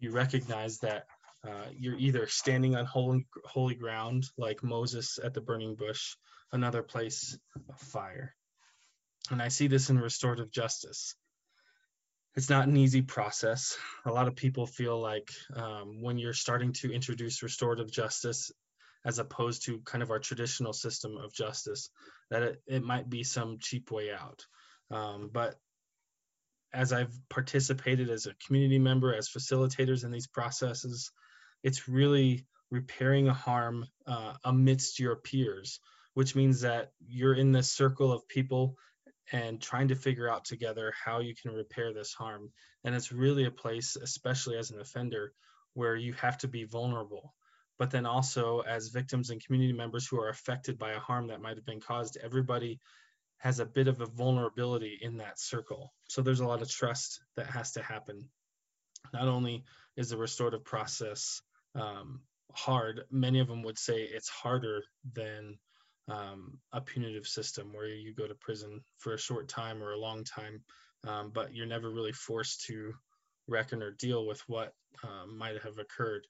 you 0.00 0.10
recognize 0.10 0.78
that 0.78 1.04
uh, 1.46 1.66
you're 1.76 1.98
either 1.98 2.26
standing 2.26 2.76
on 2.76 2.86
holy, 2.86 3.26
holy 3.44 3.74
ground 3.74 4.24
like 4.38 4.62
moses 4.62 5.18
at 5.22 5.34
the 5.34 5.40
burning 5.42 5.74
bush 5.74 6.14
another 6.52 6.82
place 6.82 7.36
of 7.68 7.78
fire 7.78 8.34
and 9.30 9.40
i 9.42 9.48
see 9.48 9.66
this 9.66 9.90
in 9.90 9.98
restorative 9.98 10.50
justice 10.50 11.14
it's 12.34 12.48
not 12.48 12.66
an 12.66 12.76
easy 12.76 13.02
process. 13.02 13.76
A 14.06 14.12
lot 14.12 14.26
of 14.26 14.36
people 14.36 14.66
feel 14.66 14.98
like 14.98 15.30
um, 15.54 16.00
when 16.00 16.18
you're 16.18 16.32
starting 16.32 16.72
to 16.74 16.92
introduce 16.92 17.42
restorative 17.42 17.90
justice, 17.90 18.50
as 19.04 19.18
opposed 19.18 19.66
to 19.66 19.80
kind 19.80 20.02
of 20.02 20.10
our 20.10 20.18
traditional 20.18 20.72
system 20.72 21.16
of 21.16 21.34
justice, 21.34 21.90
that 22.30 22.42
it, 22.42 22.62
it 22.66 22.82
might 22.82 23.10
be 23.10 23.22
some 23.22 23.58
cheap 23.60 23.90
way 23.90 24.10
out. 24.12 24.46
Um, 24.90 25.30
but 25.32 25.56
as 26.72 26.92
I've 26.92 27.12
participated 27.28 28.08
as 28.08 28.26
a 28.26 28.34
community 28.46 28.78
member, 28.78 29.14
as 29.14 29.28
facilitators 29.28 30.04
in 30.04 30.10
these 30.10 30.26
processes, 30.26 31.10
it's 31.62 31.88
really 31.88 32.46
repairing 32.70 33.28
a 33.28 33.34
harm 33.34 33.86
uh, 34.06 34.34
amidst 34.42 34.98
your 34.98 35.16
peers, 35.16 35.80
which 36.14 36.34
means 36.34 36.62
that 36.62 36.92
you're 37.06 37.34
in 37.34 37.52
this 37.52 37.70
circle 37.70 38.10
of 38.10 38.26
people 38.26 38.76
and 39.30 39.60
trying 39.60 39.88
to 39.88 39.94
figure 39.94 40.28
out 40.28 40.44
together 40.44 40.92
how 41.04 41.20
you 41.20 41.34
can 41.34 41.52
repair 41.52 41.92
this 41.92 42.12
harm. 42.12 42.50
And 42.84 42.94
it's 42.94 43.12
really 43.12 43.44
a 43.44 43.50
place, 43.50 43.96
especially 43.96 44.56
as 44.56 44.70
an 44.70 44.80
offender, 44.80 45.32
where 45.74 45.96
you 45.96 46.12
have 46.14 46.38
to 46.38 46.48
be 46.48 46.64
vulnerable. 46.64 47.34
But 47.78 47.90
then 47.90 48.06
also, 48.06 48.60
as 48.60 48.88
victims 48.88 49.30
and 49.30 49.44
community 49.44 49.72
members 49.72 50.06
who 50.06 50.20
are 50.20 50.28
affected 50.28 50.78
by 50.78 50.92
a 50.92 51.00
harm 51.00 51.28
that 51.28 51.40
might 51.40 51.56
have 51.56 51.66
been 51.66 51.80
caused, 51.80 52.18
everybody 52.22 52.80
has 53.38 53.58
a 53.58 53.66
bit 53.66 53.88
of 53.88 54.00
a 54.00 54.06
vulnerability 54.06 54.98
in 55.00 55.16
that 55.16 55.38
circle. 55.38 55.92
So 56.08 56.22
there's 56.22 56.40
a 56.40 56.46
lot 56.46 56.62
of 56.62 56.70
trust 56.70 57.20
that 57.36 57.46
has 57.46 57.72
to 57.72 57.82
happen. 57.82 58.28
Not 59.12 59.26
only 59.26 59.64
is 59.96 60.10
the 60.10 60.16
restorative 60.16 60.64
process 60.64 61.42
um, 61.74 62.20
hard, 62.52 63.02
many 63.10 63.40
of 63.40 63.48
them 63.48 63.62
would 63.62 63.78
say 63.78 64.02
it's 64.02 64.28
harder 64.28 64.82
than 65.12 65.58
um, 66.08 66.58
a 66.72 66.80
punitive 66.80 67.26
system 67.26 67.72
where 67.72 67.88
you 67.88 68.14
go 68.14 68.26
to 68.26 68.34
prison 68.34 68.80
for 68.98 69.14
a 69.14 69.18
short 69.18 69.48
time 69.48 69.82
or 69.82 69.92
a 69.92 69.98
long 69.98 70.24
time, 70.24 70.62
um, 71.06 71.30
but 71.32 71.54
you're 71.54 71.66
never 71.66 71.90
really 71.90 72.12
forced 72.12 72.66
to 72.66 72.92
reckon 73.48 73.82
or 73.82 73.90
deal 73.92 74.26
with 74.26 74.40
what 74.46 74.72
uh, 75.04 75.26
might 75.26 75.62
have 75.62 75.78
occurred. 75.78 76.26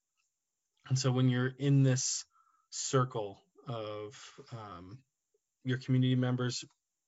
And 0.89 0.99
so 0.99 1.13
when 1.13 1.29
you're 1.29 1.53
in 1.59 1.83
this 1.83 2.25
circle 2.71 3.39
of 3.69 4.15
um, 4.53 4.99
your 5.65 5.79
community 5.79 6.17
members 6.17 6.65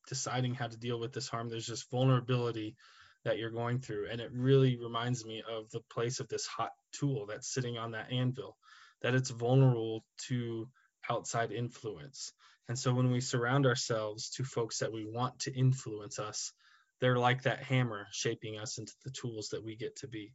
deciding 0.09 0.55
how 0.55 0.69
to 0.69 0.77
deal 0.77 1.01
with 1.01 1.13
this 1.13 1.29
harm, 1.29 1.49
there's 1.49 1.67
just 1.67 1.91
vulnerability 1.91 2.77
that 3.25 3.39
you're 3.39 3.51
going 3.51 3.81
through. 3.81 4.09
And 4.11 4.21
it 4.21 4.31
really 4.33 4.77
reminds 4.77 5.25
me 5.25 5.43
of 5.51 5.71
the 5.71 5.81
place 5.91 6.21
of 6.21 6.29
this 6.29 6.47
hot 6.47 6.71
tool 6.93 7.27
that's 7.27 7.53
sitting 7.53 7.79
on 7.79 7.93
that 7.93 8.13
anvil, 8.13 8.57
that 9.03 9.15
it's 9.15 9.31
vulnerable 9.31 10.05
to 10.29 10.69
outside 11.11 11.51
influence. 11.51 12.33
And 12.69 12.79
so 12.79 12.95
when 12.95 13.11
we 13.11 13.21
surround 13.21 13.67
ourselves 13.67 14.31
to 14.31 14.45
folks 14.45 14.79
that 14.79 14.93
we 14.93 15.05
want 15.05 15.41
to 15.41 15.55
influence 15.55 16.19
us, 16.19 16.53
they're 17.01 17.19
like 17.19 17.43
that 17.43 17.63
hammer 17.63 18.07
shaping 18.11 18.59
us 18.59 18.79
into 18.79 18.93
the 19.05 19.11
tools 19.11 19.49
that 19.51 19.63
we 19.63 19.77
get 19.77 19.97
to 19.97 20.09
be. 20.09 20.33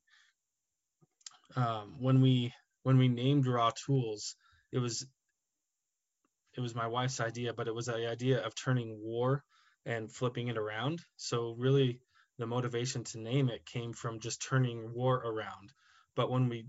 Um, 1.55 1.95
when 1.99 2.21
we 2.21 2.53
when 2.83 2.97
we 2.97 3.07
named 3.07 3.45
RAWtools, 3.45 4.35
it 4.71 4.79
was 4.79 5.05
it 6.55 6.61
was 6.61 6.75
my 6.75 6.87
wife's 6.87 7.19
idea, 7.19 7.53
but 7.53 7.67
it 7.67 7.73
was 7.73 7.87
the 7.87 8.07
idea 8.07 8.45
of 8.45 8.53
turning 8.55 8.99
war 9.01 9.43
and 9.85 10.11
flipping 10.11 10.49
it 10.49 10.57
around. 10.57 11.01
So 11.17 11.55
really 11.57 11.99
the 12.37 12.45
motivation 12.45 13.03
to 13.05 13.19
name 13.19 13.49
it 13.49 13.65
came 13.65 13.93
from 13.93 14.19
just 14.19 14.41
turning 14.41 14.93
war 14.93 15.15
around. 15.17 15.73
But 16.15 16.29
when 16.29 16.49
we 16.49 16.65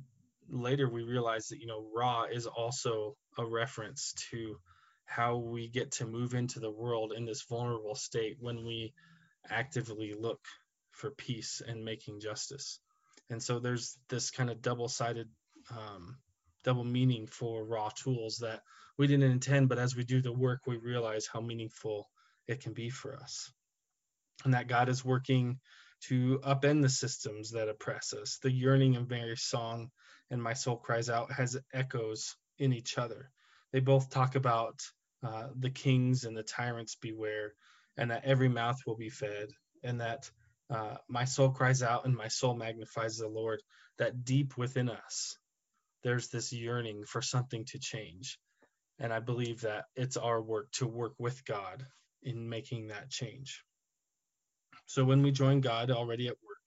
later 0.48 0.88
we 0.88 1.02
realized 1.02 1.50
that 1.50 1.60
you 1.60 1.66
know 1.66 1.86
raw 1.94 2.24
is 2.24 2.46
also 2.46 3.16
a 3.38 3.44
reference 3.44 4.14
to 4.30 4.56
how 5.10 5.36
we 5.36 5.66
get 5.68 5.90
to 5.90 6.06
move 6.06 6.34
into 6.34 6.60
the 6.60 6.70
world 6.70 7.12
in 7.16 7.24
this 7.24 7.42
vulnerable 7.42 7.96
state 7.96 8.36
when 8.38 8.64
we 8.64 8.94
actively 9.48 10.14
look 10.16 10.38
for 10.92 11.10
peace 11.10 11.60
and 11.66 11.84
making 11.84 12.20
justice. 12.20 12.78
And 13.28 13.42
so 13.42 13.58
there's 13.58 13.98
this 14.08 14.30
kind 14.30 14.50
of 14.50 14.62
double 14.62 14.86
sided, 14.86 15.28
um, 15.76 16.16
double 16.62 16.84
meaning 16.84 17.26
for 17.26 17.66
RAWtools 17.66 18.38
that 18.38 18.60
we 18.98 19.08
didn't 19.08 19.32
intend, 19.32 19.68
but 19.68 19.78
as 19.78 19.96
we 19.96 20.04
do 20.04 20.22
the 20.22 20.32
work, 20.32 20.60
we 20.68 20.76
realize 20.76 21.26
how 21.26 21.40
meaningful 21.40 22.08
it 22.46 22.60
can 22.62 22.72
be 22.72 22.88
for 22.88 23.16
us. 23.16 23.50
And 24.44 24.54
that 24.54 24.68
God 24.68 24.88
is 24.88 25.04
working 25.04 25.58
to 26.02 26.38
upend 26.44 26.82
the 26.82 26.88
systems 26.88 27.50
that 27.50 27.68
oppress 27.68 28.14
us. 28.14 28.38
The 28.44 28.52
yearning 28.52 28.94
of 28.94 29.10
Mary's 29.10 29.42
song 29.42 29.90
and 30.30 30.40
My 30.40 30.52
Soul 30.52 30.76
Cries 30.76 31.10
Out 31.10 31.32
has 31.32 31.58
echoes 31.74 32.36
in 32.60 32.72
each 32.72 32.96
other. 32.96 33.32
They 33.72 33.80
both 33.80 34.08
talk 34.08 34.36
about 34.36 34.80
uh, 35.22 35.48
the 35.58 35.70
kings 35.70 36.24
and 36.24 36.36
the 36.36 36.42
tyrants 36.42 36.96
beware, 36.96 37.52
and 37.96 38.10
that 38.10 38.24
every 38.24 38.48
mouth 38.48 38.78
will 38.86 38.96
be 38.96 39.10
fed, 39.10 39.48
and 39.82 40.00
that 40.00 40.30
uh, 40.70 40.96
my 41.08 41.24
soul 41.24 41.50
cries 41.50 41.82
out 41.82 42.04
and 42.04 42.16
my 42.16 42.28
soul 42.28 42.54
magnifies 42.54 43.16
the 43.16 43.28
Lord, 43.28 43.60
that 43.98 44.24
deep 44.24 44.56
within 44.56 44.88
us, 44.88 45.36
there's 46.04 46.28
this 46.28 46.52
yearning 46.52 47.04
for 47.04 47.20
something 47.20 47.64
to 47.66 47.78
change. 47.78 48.38
And 48.98 49.12
I 49.12 49.18
believe 49.20 49.62
that 49.62 49.86
it's 49.96 50.16
our 50.16 50.40
work 50.40 50.70
to 50.72 50.86
work 50.86 51.14
with 51.18 51.44
God 51.44 51.84
in 52.22 52.48
making 52.48 52.88
that 52.88 53.10
change. 53.10 53.64
So 54.86 55.04
when 55.04 55.22
we 55.22 55.32
join 55.32 55.60
God 55.60 55.90
already 55.90 56.28
at 56.28 56.34
work, 56.34 56.58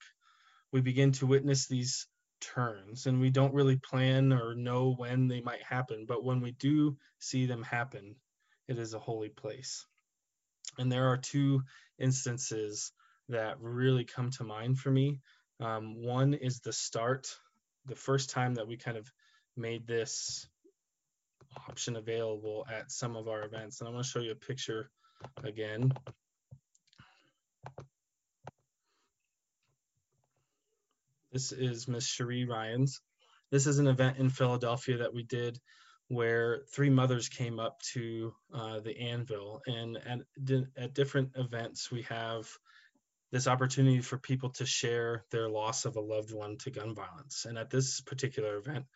we 0.72 0.80
begin 0.80 1.12
to 1.12 1.26
witness 1.26 1.66
these 1.66 2.06
turns 2.40 3.06
and 3.06 3.20
we 3.20 3.30
don't 3.30 3.54
really 3.54 3.76
plan 3.76 4.32
or 4.32 4.54
know 4.54 4.94
when 4.96 5.28
they 5.28 5.40
might 5.40 5.62
happen. 5.62 6.04
But 6.06 6.24
when 6.24 6.40
we 6.40 6.52
do 6.52 6.96
see 7.18 7.46
them 7.46 7.62
happen, 7.62 8.16
it 8.68 8.78
is 8.78 8.94
a 8.94 8.98
holy 8.98 9.28
place. 9.28 9.86
And 10.78 10.90
there 10.90 11.08
are 11.08 11.16
two 11.16 11.62
instances 11.98 12.92
that 13.28 13.60
really 13.60 14.04
come 14.04 14.30
to 14.32 14.44
mind 14.44 14.78
for 14.78 14.90
me. 14.90 15.20
Um, 15.60 16.02
one 16.02 16.34
is 16.34 16.60
the 16.60 16.72
start, 16.72 17.28
the 17.86 17.94
first 17.94 18.30
time 18.30 18.54
that 18.54 18.66
we 18.66 18.76
kind 18.76 18.96
of 18.96 19.10
made 19.56 19.86
this 19.86 20.46
option 21.68 21.96
available 21.96 22.66
at 22.72 22.90
some 22.90 23.16
of 23.16 23.28
our 23.28 23.44
events. 23.44 23.80
And 23.80 23.88
I'm 23.88 23.94
going 23.94 24.02
to 24.02 24.08
show 24.08 24.20
you 24.20 24.32
a 24.32 24.34
picture 24.34 24.90
again. 25.42 25.92
This 31.32 31.52
is 31.52 31.88
Miss 31.88 32.06
Cherie 32.06 32.44
Ryans. 32.44 33.00
This 33.50 33.66
is 33.66 33.78
an 33.78 33.88
event 33.88 34.18
in 34.18 34.30
Philadelphia 34.30 34.98
that 34.98 35.14
we 35.14 35.22
did 35.22 35.58
where 36.08 36.62
three 36.72 36.90
mothers 36.90 37.28
came 37.28 37.58
up 37.58 37.80
to 37.92 38.34
uh, 38.52 38.80
the 38.80 38.98
anvil. 38.98 39.62
And 39.66 39.96
at, 39.96 40.20
at 40.76 40.94
different 40.94 41.30
events, 41.36 41.90
we 41.90 42.02
have 42.02 42.48
this 43.32 43.46
opportunity 43.48 44.00
for 44.00 44.18
people 44.18 44.50
to 44.50 44.66
share 44.66 45.24
their 45.30 45.48
loss 45.48 45.86
of 45.86 45.96
a 45.96 46.00
loved 46.00 46.32
one 46.32 46.56
to 46.58 46.70
gun 46.70 46.94
violence. 46.94 47.46
And 47.46 47.58
at 47.58 47.70
this 47.70 48.00
particular 48.00 48.56
event, 48.58 48.86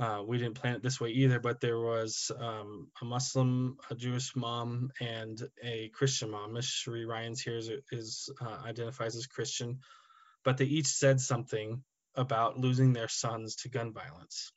uh, 0.00 0.22
we 0.26 0.38
didn't 0.38 0.54
plan 0.54 0.76
it 0.76 0.82
this 0.82 1.00
way 1.00 1.10
either, 1.10 1.40
but 1.40 1.60
there 1.60 1.78
was 1.78 2.30
um, 2.38 2.88
a 3.02 3.04
Muslim, 3.04 3.76
a 3.90 3.94
Jewish 3.94 4.34
mom, 4.36 4.90
and 5.00 5.40
a 5.62 5.88
Christian 5.88 6.30
mom. 6.30 6.54
Miss 6.54 6.66
Cherie 6.66 7.04
Ryans 7.04 7.40
here 7.40 7.56
is, 7.56 7.70
is 7.90 8.30
uh, 8.40 8.58
identifies 8.64 9.16
as 9.16 9.26
Christian, 9.26 9.80
but 10.44 10.56
they 10.56 10.66
each 10.66 10.86
said 10.86 11.20
something 11.20 11.82
about 12.14 12.58
losing 12.58 12.92
their 12.92 13.08
sons 13.08 13.56
to 13.56 13.68
gun 13.68 13.92
violence. 13.92 14.52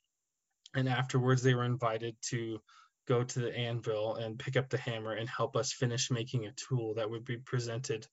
And 0.73 0.87
afterwards, 0.87 1.43
they 1.43 1.53
were 1.53 1.65
invited 1.65 2.15
to 2.29 2.61
go 3.07 3.23
to 3.23 3.39
the 3.39 3.55
anvil 3.55 4.15
and 4.15 4.39
pick 4.39 4.55
up 4.55 4.69
the 4.69 4.77
hammer 4.77 5.13
and 5.13 5.27
help 5.27 5.55
us 5.55 5.73
finish 5.73 6.11
making 6.11 6.45
a 6.45 6.53
tool 6.53 6.95
that 6.95 7.09
would 7.09 7.25
be 7.25 7.37
presented 7.37 8.07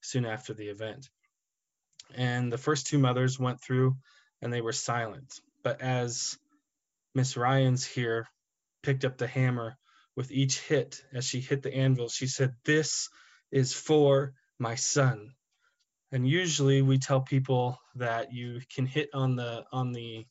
soon 0.00 0.24
after 0.24 0.54
the 0.54 0.68
event. 0.68 1.08
And 2.14 2.52
the 2.52 2.58
first 2.58 2.86
two 2.86 2.98
mothers 2.98 3.38
went 3.38 3.60
through 3.60 3.96
and 4.42 4.52
they 4.52 4.60
were 4.60 4.72
silent. 4.72 5.40
But 5.62 5.80
as 5.80 6.38
Miss 7.14 7.36
Ryans 7.36 7.84
here 7.84 8.28
picked 8.82 9.04
up 9.04 9.16
the 9.16 9.26
hammer 9.26 9.76
with 10.14 10.30
each 10.30 10.60
hit, 10.60 11.02
as 11.12 11.24
she 11.24 11.40
hit 11.40 11.62
the 11.62 11.74
anvil, 11.74 12.08
she 12.08 12.26
said, 12.26 12.54
This 12.64 13.08
is 13.50 13.72
for 13.72 14.34
my 14.58 14.74
son. 14.74 15.32
And 16.12 16.28
usually 16.28 16.82
we 16.82 16.98
tell 16.98 17.22
people 17.22 17.78
that 17.96 18.32
you 18.32 18.60
can 18.72 18.86
hit 18.86 19.10
on 19.14 19.34
the 19.34 19.64
on 19.72 19.92
the 19.92 20.26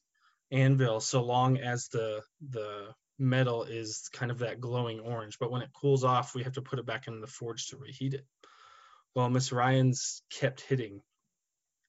anvil 0.53 0.99
so 0.99 1.23
long 1.23 1.57
as 1.57 1.89
the 1.89 2.21
the 2.49 2.93
metal 3.19 3.63
is 3.63 4.09
kind 4.13 4.31
of 4.31 4.39
that 4.39 4.61
glowing 4.61 4.99
orange. 4.99 5.37
But 5.39 5.51
when 5.51 5.61
it 5.61 5.73
cools 5.73 6.03
off, 6.03 6.35
we 6.35 6.43
have 6.43 6.53
to 6.53 6.61
put 6.61 6.79
it 6.79 6.85
back 6.85 7.07
in 7.07 7.19
the 7.19 7.27
forge 7.27 7.67
to 7.67 7.77
reheat 7.77 8.13
it. 8.13 8.25
Well, 9.15 9.29
Miss 9.29 9.51
Ryans 9.51 10.23
kept 10.31 10.61
hitting 10.61 11.01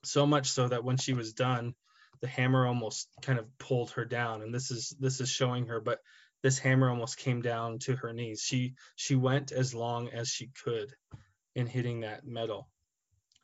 so 0.04 0.26
much 0.26 0.50
so 0.50 0.68
that 0.68 0.84
when 0.84 0.96
she 0.96 1.14
was 1.14 1.32
done, 1.32 1.74
the 2.20 2.26
hammer 2.28 2.66
almost 2.66 3.08
kind 3.22 3.38
of 3.38 3.46
pulled 3.58 3.90
her 3.92 4.04
down. 4.04 4.42
And 4.42 4.54
this 4.54 4.70
is 4.70 4.94
this 4.98 5.20
is 5.20 5.28
showing 5.28 5.66
her, 5.68 5.80
but 5.80 6.00
this 6.42 6.58
hammer 6.58 6.90
almost 6.90 7.16
came 7.16 7.42
down 7.42 7.78
to 7.80 7.96
her 7.96 8.12
knees. 8.12 8.42
She 8.42 8.74
she 8.96 9.14
went 9.14 9.52
as 9.52 9.74
long 9.74 10.10
as 10.10 10.28
she 10.28 10.50
could 10.64 10.92
in 11.54 11.66
hitting 11.66 12.00
that 12.00 12.26
metal. 12.26 12.68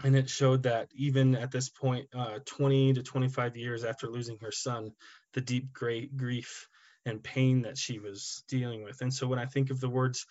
And 0.02 0.16
it 0.16 0.30
showed 0.30 0.62
that 0.62 0.88
even 0.94 1.34
at 1.36 1.50
this 1.50 1.68
point, 1.68 2.08
uh, 2.14 2.38
20 2.46 2.94
to 2.94 3.02
25 3.02 3.56
years 3.56 3.84
after 3.84 4.08
losing 4.08 4.38
her 4.38 4.52
son, 4.52 4.92
the 5.34 5.40
deep 5.40 5.72
great 5.72 6.16
grief 6.16 6.68
and 7.04 7.22
pain 7.22 7.62
that 7.62 7.78
she 7.78 7.98
was 7.98 8.42
dealing 8.48 8.82
with. 8.82 9.02
And 9.02 9.12
so 9.12 9.26
when 9.26 9.38
I 9.38 9.46
think 9.46 9.70
of 9.70 9.80
the 9.80 9.88
words 9.88 10.26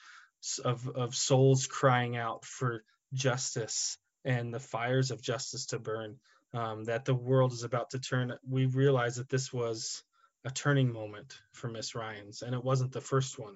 of, 0.64 0.88
of 0.88 1.16
souls 1.16 1.68
crying 1.68 2.18
out 2.18 2.46
for 2.46 2.84
justice 3.14 3.98
and 4.26 4.54
the 4.54 4.60
fires 4.60 5.12
of 5.12 5.22
justice 5.22 5.68
to 5.68 5.80
burn, 5.80 6.18
um, 6.54 6.86
that 6.86 7.06
the 7.06 7.16
world 7.16 7.54
is 7.54 7.64
about 7.64 7.92
to 7.92 8.00
turn, 8.00 8.34
we 8.48 8.66
realize 8.66 9.18
that 9.18 9.30
this 9.30 9.54
was 9.54 10.04
a 10.46 10.52
turning 10.52 10.92
moment 10.92 11.40
for 11.54 11.68
Miss 11.68 11.96
Ryans, 11.96 12.42
and 12.42 12.56
it 12.56 12.64
wasn't 12.64 12.92
the 12.92 13.02
first 13.02 13.38
one. 13.38 13.56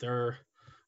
There, 0.00 0.38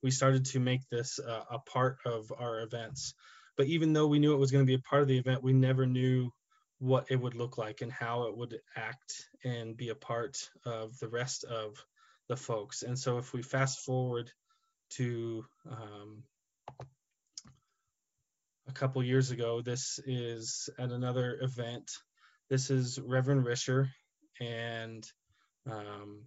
we 0.02 0.10
started 0.10 0.46
to 0.46 0.60
make 0.60 0.88
this 0.88 1.18
uh, 1.18 1.44
a 1.50 1.58
part 1.58 1.98
of 2.06 2.32
our 2.36 2.60
events, 2.60 3.14
but 3.60 3.66
even 3.66 3.92
though 3.92 4.06
we 4.06 4.18
knew 4.18 4.32
it 4.32 4.38
was 4.38 4.50
going 4.50 4.64
to 4.64 4.66
be 4.66 4.72
a 4.72 4.88
part 4.88 5.02
of 5.02 5.08
the 5.08 5.18
event, 5.18 5.42
we 5.42 5.52
never 5.52 5.84
knew 5.84 6.30
what 6.78 7.04
it 7.10 7.16
would 7.16 7.34
look 7.34 7.58
like 7.58 7.82
and 7.82 7.92
how 7.92 8.22
it 8.22 8.34
would 8.34 8.58
act 8.74 9.28
and 9.44 9.76
be 9.76 9.90
a 9.90 9.94
part 9.94 10.38
of 10.64 10.98
the 10.98 11.08
rest 11.08 11.44
of 11.44 11.76
the 12.30 12.36
folks. 12.38 12.80
And 12.80 12.98
so, 12.98 13.18
if 13.18 13.34
we 13.34 13.42
fast 13.42 13.80
forward 13.80 14.30
to 14.92 15.44
um, 15.70 16.22
a 18.66 18.72
couple 18.72 19.04
years 19.04 19.30
ago. 19.30 19.60
This 19.60 20.00
is 20.06 20.70
at 20.78 20.90
another 20.90 21.38
event. 21.42 21.90
This 22.48 22.70
is 22.70 22.98
Reverend 22.98 23.44
Risher, 23.44 23.90
and 24.40 25.06
um, 25.70 26.22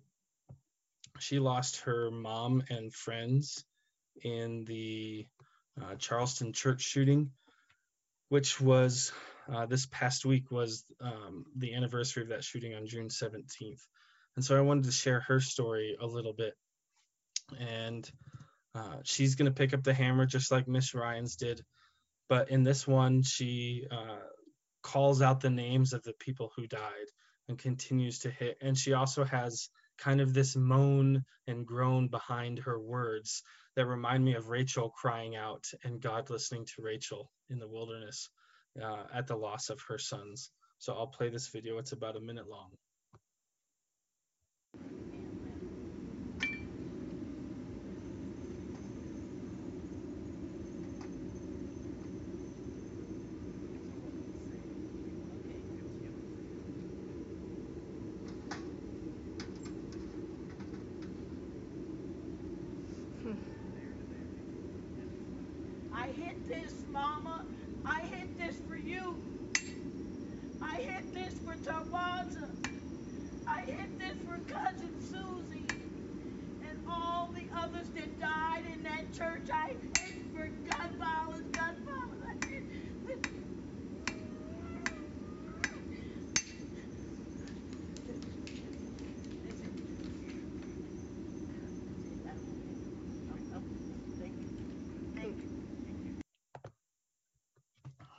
she 1.18 1.40
lost 1.40 1.78
her 1.82 2.12
mom 2.12 2.62
and 2.70 2.94
friends 2.94 3.66
in 4.24 4.66
the 4.66 5.26
uh, 5.82 5.96
Charleston 5.96 6.54
church 6.54 6.82
shooting, 6.82 7.32
which 8.30 8.60
was 8.60 9.12
uh, 9.52 9.66
this 9.66 9.86
past 9.86 10.26
week 10.26 10.52
was 10.52 10.86
um, 11.02 11.46
the 11.56 11.74
anniversary 11.74 12.24
of 12.24 12.30
that 12.30 12.44
shooting 12.44 12.76
on 12.76 12.88
June 12.88 13.10
17th. 13.10 13.82
And 14.36 14.44
so 14.44 14.58
I 14.58 14.62
wanted 14.62 14.86
to 14.86 14.92
share 14.92 15.20
her 15.22 15.40
story 15.40 15.98
a 16.00 16.06
little 16.06 16.34
bit. 16.34 16.54
And 17.60 18.10
uh, 18.74 18.98
she's 19.04 19.36
going 19.36 19.52
to 19.52 19.56
pick 19.56 19.74
up 19.74 19.84
the 19.84 19.94
hammer 19.94 20.26
just 20.26 20.52
like 20.52 20.68
Miss 20.68 20.94
Ryans 20.94 21.36
did 21.36 21.64
but 22.30 22.50
in 22.50 22.64
this 22.64 22.88
one 22.88 23.22
she 23.22 23.86
uh, 23.92 24.26
calls 24.82 25.22
out 25.22 25.42
the 25.42 25.50
names 25.50 25.94
of 25.94 26.04
the 26.04 26.14
people 26.14 26.52
who 26.56 26.68
died 26.68 27.08
and 27.48 27.58
continues 27.58 28.20
to 28.20 28.32
hit 28.32 28.58
and 28.62 28.78
she 28.78 28.94
also 28.94 29.24
has 29.24 29.70
kind 29.98 30.22
of 30.22 30.34
this 30.34 30.56
moan 30.56 31.24
and 31.48 31.66
groan 31.66 32.08
behind 32.08 32.60
her 32.60 32.80
words 32.80 33.44
that 33.76 33.86
remind 33.86 34.24
me 34.24 34.36
of 34.36 34.50
rachel 34.50 34.90
crying 34.90 35.36
out 35.36 35.66
and 35.84 36.02
god 36.02 36.30
listening 36.30 36.66
to 36.66 36.82
rachel 36.82 37.30
in 37.50 37.60
the 37.60 37.68
wilderness 37.68 38.30
uh, 38.82 39.04
at 39.14 39.28
the 39.28 39.36
loss 39.36 39.70
of 39.70 39.80
her 39.88 39.98
sons. 39.98 40.52
So 40.80 40.94
i'll 40.94 41.08
play 41.08 41.30
this 41.30 41.50
video. 41.50 41.78
It's 41.78 41.92
about 41.92 42.18
a 42.18 42.22
minute 42.22 42.48
long 42.48 42.72
church. 79.18 79.48
I 79.54 79.74
for 80.34 80.50
gun 80.68 80.98
violence, 80.98 81.48
gun 81.54 81.76
violence. 81.86 82.14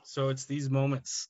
So 0.03 0.29
it's 0.29 0.45
these 0.45 0.69
moments 0.69 1.27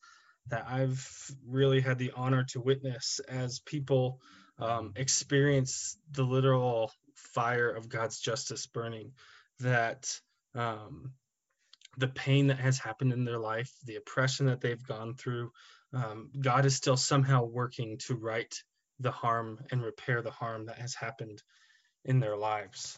that 0.50 0.68
I've 0.70 1.10
really 1.48 1.82
had 1.82 1.98
the 1.98 2.12
honor 2.16 2.44
to 2.50 2.62
witness 2.62 3.20
as 3.28 3.60
people 3.60 4.20
um, 4.60 4.94
experience 4.96 5.98
the 6.12 6.22
literal 6.22 6.92
fire 7.16 7.72
of 7.72 7.90
God's 7.90 8.20
justice 8.20 8.68
burning 8.68 9.14
that 9.60 10.08
um, 10.54 11.14
the 11.98 12.08
pain 12.08 12.48
that 12.48 12.60
has 12.60 12.78
happened 12.78 13.14
in 13.14 13.26
their 13.26 13.40
life, 13.40 13.72
the 13.86 13.96
oppression 13.96 14.48
that 14.48 14.62
they've 14.62 14.86
gone 14.86 15.14
through, 15.16 15.52
um, 15.94 16.30
God 16.40 16.66
is 16.66 16.76
still 16.76 16.98
somehow 16.98 17.44
working 17.44 17.98
to 18.08 18.16
right 18.16 18.54
the 19.00 19.12
harm 19.12 19.60
and 19.72 19.82
repair 19.82 20.22
the 20.22 20.32
harm 20.32 20.66
that 20.66 20.80
has 20.80 20.94
happened 20.94 21.42
in 22.04 22.20
their 22.20 22.38
lives. 22.38 22.98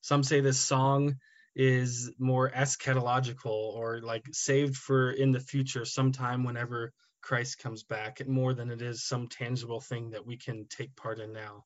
Some 0.00 0.22
say 0.22 0.40
this 0.40 0.60
song 0.60 1.16
is 1.56 2.12
more 2.18 2.50
eschatological 2.50 3.46
or 3.46 4.00
like 4.02 4.24
saved 4.32 4.76
for 4.76 5.10
in 5.10 5.32
the 5.32 5.40
future, 5.40 5.84
sometime 5.84 6.44
whenever 6.44 6.92
Christ 7.22 7.58
comes 7.58 7.82
back, 7.82 8.24
more 8.28 8.54
than 8.54 8.70
it 8.70 8.82
is 8.82 9.04
some 9.04 9.26
tangible 9.26 9.80
thing 9.80 10.10
that 10.10 10.24
we 10.24 10.36
can 10.36 10.66
take 10.68 10.94
part 10.94 11.18
in 11.18 11.32
now. 11.32 11.64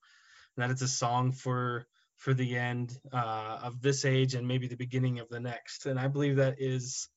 That 0.60 0.70
it's 0.70 0.82
a 0.82 0.88
song 0.88 1.32
for 1.32 1.86
for 2.16 2.34
the 2.34 2.56
end 2.56 2.98
uh, 3.12 3.60
of 3.62 3.80
this 3.80 4.04
age 4.04 4.34
and 4.34 4.46
maybe 4.46 4.68
the 4.68 4.76
beginning 4.76 5.20
of 5.20 5.28
the 5.30 5.40
next. 5.40 5.86
And 5.86 5.98
I 5.98 6.06
believe 6.06 6.36
that 6.36 6.56
is 6.58 7.08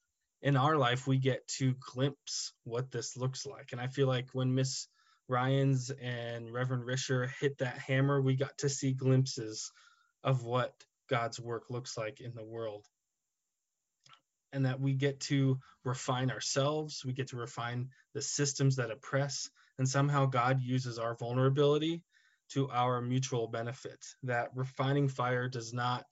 in 0.42 0.56
our 0.56 0.78
life 0.78 1.08
we 1.08 1.18
get 1.18 1.46
to 1.58 1.76
glimpse 1.94 2.54
what 2.64 2.90
this 2.90 3.18
looks 3.18 3.46
like. 3.46 3.74
And 3.74 3.82
I 3.82 3.88
feel 3.88 4.08
like 4.08 4.28
when 4.32 4.56
Miss 4.56 4.88
Ryans 5.28 5.92
and 6.02 6.54
Reverend 6.54 6.84
Risher 6.84 7.30
hit 7.42 7.58
that 7.58 7.78
hammer, 7.78 8.22
we 8.22 8.38
got 8.38 8.58
to 8.60 8.70
see 8.70 8.94
glimpses 8.94 9.72
of 10.24 10.44
what 10.44 10.74
God's 11.10 11.40
work 11.40 11.70
looks 11.70 11.98
like 11.98 12.22
in 12.22 12.34
the 12.34 12.46
world. 12.46 12.86
And 14.54 14.66
that 14.66 14.80
we 14.80 14.94
get 14.94 15.20
to 15.22 15.60
refine 15.84 16.32
ourselves, 16.32 17.04
we 17.06 17.12
get 17.12 17.28
to 17.30 17.38
refine 17.38 17.90
the 18.14 18.22
systems 18.22 18.78
that 18.78 18.92
oppress, 18.92 19.50
and 19.78 19.90
somehow 19.90 20.28
God 20.28 20.62
uses 20.62 20.98
our 20.98 21.16
vulnerability 21.16 22.04
to 22.50 22.70
our 22.70 23.02
mutual 23.02 23.48
benefit. 23.48 24.06
That 24.24 24.50
refining 24.56 25.08
fire 25.08 25.48
does 25.48 25.74
not 25.74 26.06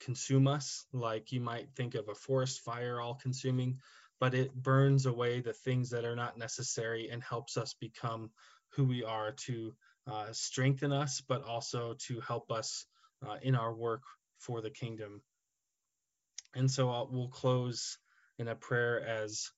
consume 0.00 0.48
us 0.48 0.86
like 0.92 1.32
you 1.32 1.40
might 1.40 1.70
think 1.74 1.94
of 1.94 2.08
a 2.08 2.14
forest 2.14 2.60
fire 2.60 3.00
all 3.00 3.14
consuming, 3.14 3.78
but 4.18 4.34
it 4.34 4.54
burns 4.54 5.06
away 5.06 5.40
the 5.40 5.52
things 5.52 5.90
that 5.90 6.04
are 6.04 6.16
not 6.16 6.38
necessary 6.38 7.08
and 7.10 7.22
helps 7.22 7.56
us 7.56 7.74
become 7.74 8.30
who 8.70 8.84
we 8.84 9.04
are 9.04 9.32
to 9.32 9.74
uh, 10.06 10.26
strengthen 10.32 10.92
us, 10.92 11.20
but 11.20 11.42
also 11.44 11.94
to 12.06 12.20
help 12.20 12.50
us 12.50 12.86
uh, 13.26 13.36
in 13.42 13.54
our 13.54 13.74
work 13.74 14.02
for 14.38 14.60
the 14.60 14.70
kingdom. 14.70 15.20
And 16.54 16.70
so 16.70 16.90
I'll, 16.90 17.08
we'll 17.10 17.28
close 17.28 17.98
in 18.38 18.48
a 18.48 18.54
prayer 18.54 19.06
as 19.06 19.50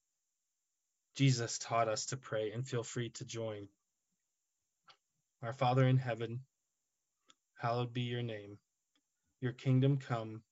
Jesus 1.15 1.59
taught 1.59 1.89
us 1.89 2.07
to 2.07 2.17
pray, 2.17 2.53
and 2.53 2.67
feel 2.67 2.83
free 2.83 3.11
to 3.11 3.25
join. 3.25 3.69
Our 5.43 5.53
Father 5.53 5.85
in 5.85 5.97
heaven, 5.97 6.41
hallowed 7.59 7.93
be 7.93 8.03
your 8.03 8.23
name. 8.23 8.59
Your 9.41 9.53
kingdom 9.53 9.99
come, 9.99 10.43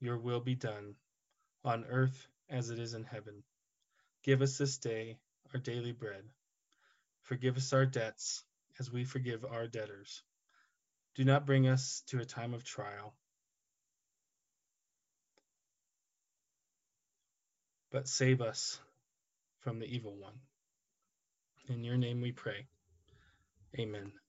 your 0.00 0.18
will 0.18 0.40
be 0.40 0.54
done, 0.54 0.94
on 1.64 1.84
earth 1.84 2.26
as 2.48 2.70
it 2.70 2.78
is 2.78 2.94
in 2.94 3.04
heaven. 3.04 3.42
Give 4.22 4.42
us 4.42 4.56
this 4.56 4.78
day 4.78 5.18
our 5.52 5.60
daily 5.60 5.92
bread. 5.92 6.24
Forgive 7.22 7.56
us 7.56 7.72
our 7.72 7.86
debts 7.86 8.44
as 8.78 8.90
we 8.90 9.04
forgive 9.04 9.44
our 9.44 9.66
debtors. 9.66 10.22
Do 11.14 11.24
not 11.24 11.46
bring 11.46 11.68
us 11.68 12.02
to 12.08 12.20
a 12.20 12.24
time 12.24 12.54
of 12.54 12.64
trial 12.64 13.14
but 17.90 18.08
save 18.08 18.40
us 18.40 18.78
from 19.60 19.78
the 19.78 19.86
evil 19.86 20.16
one. 20.16 20.38
In 21.68 21.84
your 21.84 21.96
name 21.96 22.20
we 22.20 22.32
pray. 22.32 22.66
Amen. 23.78 24.19